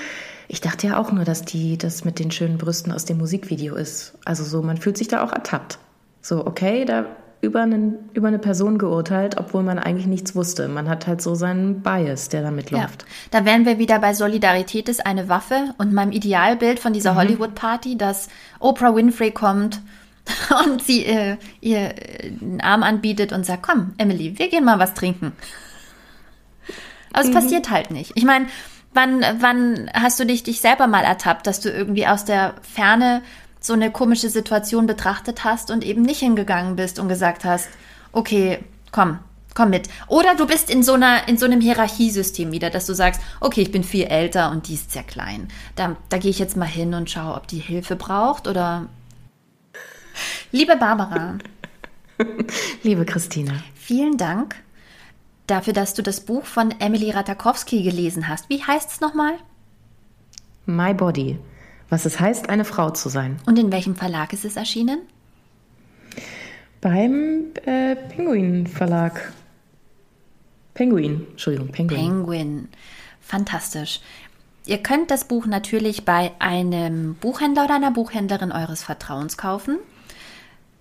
[0.49, 3.75] ich dachte ja auch nur, dass die das mit den schönen Brüsten aus dem Musikvideo
[3.75, 4.15] ist.
[4.25, 5.79] Also so, man fühlt sich da auch ertappt.
[6.21, 7.07] So, okay, da
[7.43, 10.69] über, einen, über eine Person geurteilt, obwohl man eigentlich nichts wusste.
[10.69, 13.03] Man hat halt so seinen Bias, der da mitläuft.
[13.03, 17.15] Ja, da wären wir wieder bei Solidarität ist eine Waffe und meinem Idealbild von dieser
[17.15, 17.19] mhm.
[17.19, 18.29] Hollywood-Party, dass
[18.61, 19.81] Oprah Winfrey kommt
[20.65, 21.95] und sie äh, ihr
[22.41, 25.33] einen Arm anbietet und sagt, komm, Emily, wir gehen mal was trinken.
[27.13, 27.35] Aber es mhm.
[27.35, 28.13] passiert halt nicht.
[28.15, 28.47] Ich meine,
[28.95, 33.23] wann, wann hast du dich, dich selber mal ertappt, dass du irgendwie aus der Ferne
[33.61, 37.69] so eine komische Situation betrachtet hast und eben nicht hingegangen bist und gesagt hast,
[38.13, 38.59] okay,
[38.91, 39.19] komm,
[39.55, 39.89] komm mit.
[40.09, 43.63] Oder du bist in so einer, in so einem Hierarchiesystem wieder, dass du sagst, okay,
[43.63, 45.49] ich bin viel älter und die ist sehr klein.
[45.77, 48.89] Da, da gehe ich jetzt mal hin und schaue, ob die Hilfe braucht oder.
[50.51, 51.39] Liebe Barbara.
[52.83, 53.55] Liebe Christina.
[53.75, 54.57] Vielen Dank
[55.47, 58.49] dafür, dass du das Buch von Emily Ratakowski gelesen hast.
[58.49, 59.35] Wie heißt es nochmal?
[60.67, 61.39] My Body
[61.93, 63.37] was es heißt, eine Frau zu sein.
[63.45, 65.03] Und in welchem Verlag ist es erschienen?
[66.81, 69.35] Beim äh, Penguin Verlag.
[70.73, 72.01] Penguin, Entschuldigung, Penguin.
[72.01, 72.69] Penguin.
[73.21, 74.01] Fantastisch.
[74.65, 79.77] Ihr könnt das Buch natürlich bei einem Buchhändler oder einer Buchhändlerin eures Vertrauens kaufen.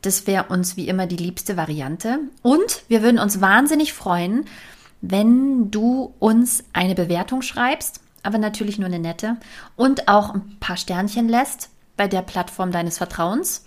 [0.01, 2.19] Das wäre uns wie immer die liebste Variante.
[2.41, 4.45] Und wir würden uns wahnsinnig freuen,
[5.01, 9.37] wenn du uns eine Bewertung schreibst aber natürlich nur eine nette.
[9.75, 13.65] Und auch ein paar Sternchen lässt bei der Plattform deines Vertrauens.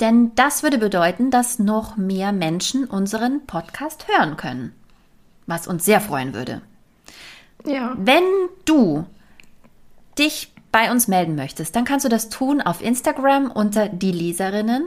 [0.00, 4.72] Denn das würde bedeuten, dass noch mehr Menschen unseren Podcast hören können.
[5.46, 6.62] Was uns sehr freuen würde.
[7.64, 7.94] Ja.
[7.96, 8.22] Wenn
[8.64, 9.06] du
[10.18, 14.86] dich bei uns melden möchtest, dann kannst du das tun auf Instagram unter die Leserinnen.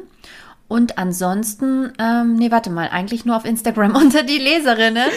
[0.67, 5.09] Und ansonsten, ähm, nee, warte mal, eigentlich nur auf Instagram unter die Leserinnen.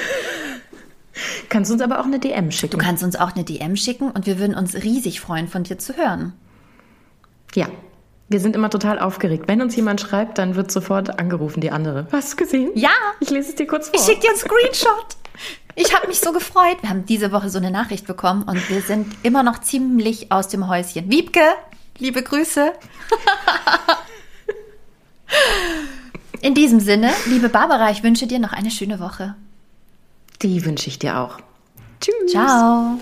[1.48, 2.78] Kannst du uns aber auch eine DM schicken.
[2.78, 5.78] Du kannst uns auch eine DM schicken und wir würden uns riesig freuen, von dir
[5.78, 6.32] zu hören.
[7.54, 7.66] Ja,
[8.28, 9.48] wir sind immer total aufgeregt.
[9.48, 12.06] Wenn uns jemand schreibt, dann wird sofort angerufen, die andere.
[12.12, 12.70] Hast du gesehen?
[12.74, 12.90] Ja.
[13.20, 13.98] Ich lese es dir kurz vor.
[13.98, 15.16] Ich schicke dir einen Screenshot.
[15.74, 16.76] Ich habe mich so gefreut.
[16.82, 20.48] Wir haben diese Woche so eine Nachricht bekommen und wir sind immer noch ziemlich aus
[20.48, 21.10] dem Häuschen.
[21.10, 21.40] Wiebke,
[21.98, 22.72] liebe Grüße.
[26.40, 29.34] In diesem Sinne, liebe Barbara, ich wünsche dir noch eine schöne Woche.
[30.42, 31.38] Die wünsche ich dir auch.
[32.00, 32.30] Tschüss.
[32.30, 32.98] Ciao.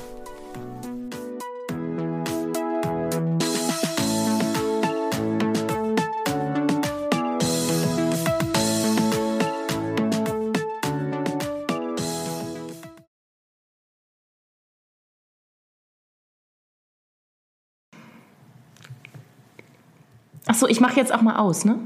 [20.49, 21.79] Ach so, ich mache jetzt auch mal aus, ne?